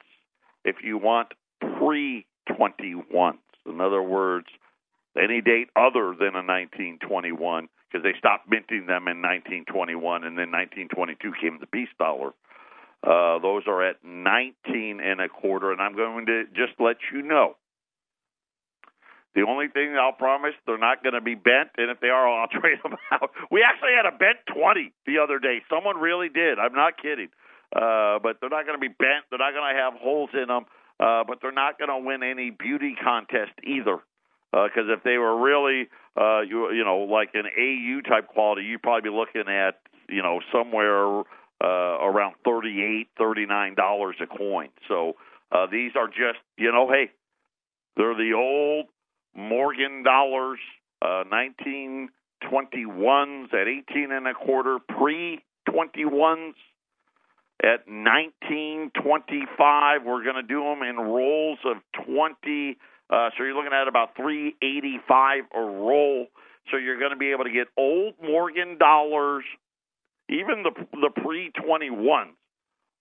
If 0.64 0.78
you 0.82 0.98
want 0.98 1.34
pre 1.60 2.26
twenty 2.56 2.94
one, 2.94 3.40
in 3.66 3.82
other 3.82 4.02
words, 4.02 4.48
any 5.18 5.42
date 5.42 5.68
other 5.76 6.16
than 6.18 6.36
a 6.36 6.46
1921, 6.46 7.68
because 7.92 8.04
they 8.04 8.18
stopped 8.18 8.50
minting 8.50 8.86
them 8.86 9.10
in 9.10 9.22
1921, 9.22 10.24
and 10.24 10.38
then 10.38 10.52
1922 10.52 11.34
came 11.42 11.60
the 11.60 11.68
peace 11.68 11.92
dollar. 12.00 12.32
Uh, 13.04 13.40
those 13.40 13.64
are 13.68 13.84
at 13.84 13.98
19 14.06 15.02
and 15.04 15.20
a 15.20 15.28
quarter, 15.28 15.72
and 15.72 15.82
I'm 15.82 15.96
going 15.96 16.28
to 16.28 16.46
just 16.56 16.80
let 16.80 16.98
you 17.12 17.24
know 17.24 17.58
the 19.34 19.46
only 19.48 19.68
thing 19.70 19.96
I'll 19.96 20.12
promise, 20.12 20.54
they're 20.66 20.78
not 20.78 21.04
going 21.04 21.16
to 21.16 21.22
be 21.22 21.36
bent, 21.36 21.72
and 21.78 21.90
if 21.90 22.00
they 22.00 22.10
are, 22.10 22.28
I'll 22.28 22.48
trade 22.62 22.80
them 22.84 22.96
out. 23.12 23.32
We 23.50 23.64
actually 23.64 23.96
had 23.96 24.06
a 24.06 24.16
bent 24.16 24.44
20 24.54 24.92
the 25.06 25.20
other 25.20 25.40
day. 25.40 25.62
Someone 25.70 25.98
really 25.98 26.30
did. 26.30 26.60
I'm 26.60 26.74
not 26.74 27.02
kidding. 27.02 27.30
Uh, 27.74 28.20
but 28.20 28.38
they're 28.42 28.52
not 28.52 28.68
going 28.68 28.76
to 28.76 28.84
be 28.84 28.92
bent. 28.92 29.24
They're 29.30 29.40
not 29.40 29.54
going 29.54 29.74
to 29.74 29.80
have 29.80 29.94
holes 29.96 30.30
in 30.34 30.48
them. 30.48 30.66
Uh, 31.00 31.24
but 31.26 31.40
they're 31.42 31.52
not 31.52 31.80
going 31.80 31.90
to 31.90 31.98
win 31.98 32.22
any 32.22 32.52
beauty 32.52 32.96
contest 33.02 33.54
either. 33.64 33.98
Because 34.52 34.90
uh, 34.90 34.94
if 34.94 35.04
they 35.04 35.18
were 35.18 35.42
really, 35.42 35.88
uh, 36.20 36.42
you 36.42 36.72
you 36.74 36.84
know, 36.84 37.08
like 37.10 37.30
an 37.34 37.46
AU 37.48 38.02
type 38.02 38.28
quality, 38.28 38.64
you'd 38.64 38.84
probably 38.84 39.10
be 39.10 39.16
looking 39.16 39.50
at 39.50 39.80
you 40.10 40.22
know 40.22 40.42
somewhere 40.52 41.22
uh, 41.64 41.98
around 42.04 42.36
thirty 42.44 42.84
eight, 42.84 43.08
thirty 43.18 43.46
nine 43.46 43.76
dollars 43.76 44.18
a 44.22 44.28
coin. 44.28 44.68
So 44.90 45.16
uh, 45.52 45.68
these 45.72 45.94
are 45.96 46.08
just 46.08 46.44
you 46.58 46.72
know, 46.72 46.90
hey, 46.92 47.12
they're 47.96 48.14
the 48.14 48.34
old 48.36 48.88
Morgan 49.36 50.04
dollars, 50.04 50.60
uh, 51.02 51.24
1921s 51.32 53.54
at 53.54 53.68
18 53.68 54.12
and 54.12 54.28
a 54.28 54.34
quarter, 54.34 54.80
pre 54.80 55.44
21s 55.70 56.56
at 57.64 57.88
1925. 57.88 60.04
We're 60.04 60.24
going 60.24 60.36
to 60.36 60.44
do 60.44 60.64
them 60.64 60.84
in 60.84 60.98
rolls 60.98 61.60
of 61.66 61.78
20. 62.06 62.78
Uh, 63.10 63.30
so 63.38 63.44
you're 63.44 63.56
looking 63.56 63.74
at 63.74 63.88
about 63.88 64.18
385 64.18 65.46
a 65.54 65.60
roll. 65.60 66.28
So 66.72 66.78
you're 66.78 67.00
going 67.00 67.12
to 67.12 67.18
be 67.18 67.32
able 67.32 67.46
to 67.46 67.52
get 67.52 67.68
old 67.78 68.16
Morgan 68.22 68.78
dollars, 68.78 69.46
even 70.30 70.64
the 70.64 70.72
the 70.94 71.10
pre 71.10 71.52
21s, 71.52 72.36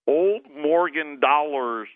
old 0.07 0.47
Morgan 0.51 1.21
dollars 1.21 1.89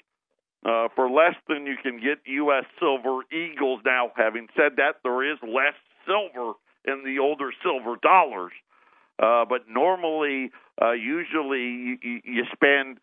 uh, 0.64 0.88
for 0.94 1.10
less 1.10 1.34
than 1.48 1.66
you 1.66 1.76
can 1.82 2.00
get 2.00 2.18
U.S. 2.26 2.64
silver 2.78 3.20
eagles. 3.32 3.80
Now, 3.84 4.10
having 4.16 4.48
said 4.56 4.76
that, 4.76 4.96
there 5.02 5.30
is 5.30 5.38
less 5.42 5.74
silver 6.06 6.52
in 6.84 7.02
the 7.04 7.18
older 7.20 7.50
silver 7.62 7.96
dollars, 8.02 8.52
uh, 9.22 9.44
but 9.44 9.68
normally, 9.68 10.50
uh, 10.80 10.92
usually, 10.92 11.98
you, 12.02 12.20
you 12.24 12.44
spend 12.52 12.98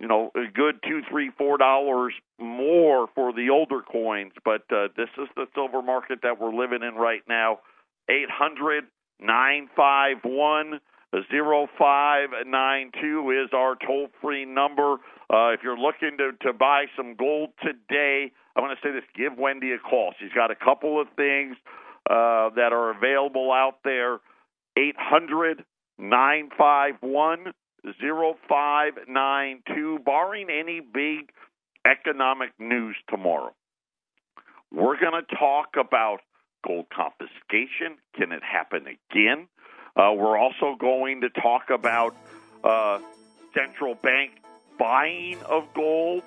you 0.00 0.06
know 0.06 0.30
a 0.34 0.50
good 0.52 0.76
two, 0.86 1.00
three, 1.10 1.30
four 1.36 1.58
dollars 1.58 2.14
more 2.38 3.08
for 3.14 3.32
the 3.32 3.50
older 3.50 3.80
coins. 3.80 4.32
But 4.44 4.62
uh, 4.70 4.88
this 4.96 5.08
is 5.18 5.28
the 5.34 5.46
silver 5.54 5.82
market 5.82 6.20
that 6.22 6.40
we're 6.40 6.54
living 6.54 6.82
in 6.82 6.94
right 6.94 7.22
now. 7.28 7.60
Eight 8.08 8.30
hundred 8.30 8.84
nine 9.20 9.68
five 9.74 10.18
one. 10.24 10.80
0592 11.10 13.30
is 13.30 13.48
our 13.54 13.76
toll 13.76 14.08
free 14.20 14.44
number. 14.44 14.98
Uh, 15.30 15.52
if 15.52 15.60
you're 15.62 15.78
looking 15.78 16.16
to, 16.16 16.32
to 16.40 16.52
buy 16.54 16.86
some 16.96 17.14
gold 17.14 17.50
today, 17.62 18.32
I 18.56 18.60
want 18.60 18.78
to 18.78 18.86
say 18.86 18.92
this 18.92 19.04
give 19.14 19.36
Wendy 19.36 19.72
a 19.72 19.78
call. 19.78 20.14
She's 20.18 20.32
got 20.32 20.50
a 20.50 20.54
couple 20.54 20.98
of 21.00 21.08
things 21.16 21.56
uh, 22.08 22.48
that 22.56 22.72
are 22.72 22.90
available 22.90 23.52
out 23.52 23.80
there. 23.84 24.20
800 24.76 25.64
951 25.98 27.52
0592, 28.48 29.98
barring 30.04 30.48
any 30.50 30.80
big 30.80 31.30
economic 31.84 32.50
news 32.58 32.96
tomorrow. 33.08 33.54
We're 34.72 34.98
going 34.98 35.22
to 35.22 35.36
talk 35.36 35.76
about 35.78 36.20
gold 36.66 36.86
confiscation. 36.94 37.98
Can 38.16 38.32
it 38.32 38.42
happen 38.42 38.86
again? 38.86 39.48
Uh, 39.96 40.12
we're 40.14 40.38
also 40.38 40.76
going 40.78 41.22
to 41.22 41.30
talk 41.30 41.70
about 41.70 42.14
uh, 42.62 43.00
central 43.54 43.94
bank 43.94 44.32
buying 44.78 45.40
of 45.42 45.72
gold. 45.74 46.22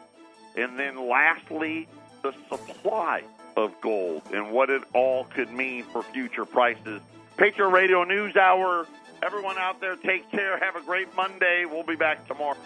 And 0.56 0.78
then 0.78 1.08
lastly, 1.08 1.88
the 2.22 2.34
supply 2.50 3.24
of 3.58 3.80
gold 3.82 4.22
and 4.34 4.52
what 4.52 4.70
it 4.70 4.84
all 4.94 5.26
could 5.26 5.52
mean 5.52 5.84
for 5.84 6.04
future 6.04 6.46
prices. 6.46 7.02
Patriot 7.38 7.70
Radio 7.70 8.04
News 8.04 8.36
Hour. 8.36 8.88
Everyone 9.24 9.58
out 9.58 9.80
there, 9.80 9.96
take 9.96 10.30
care. 10.32 10.58
Have 10.58 10.76
a 10.76 10.82
great 10.82 11.16
Monday. 11.16 11.66
We'll 11.66 11.84
be 11.84 11.96
back 11.96 12.28
tomorrow. 12.28 12.58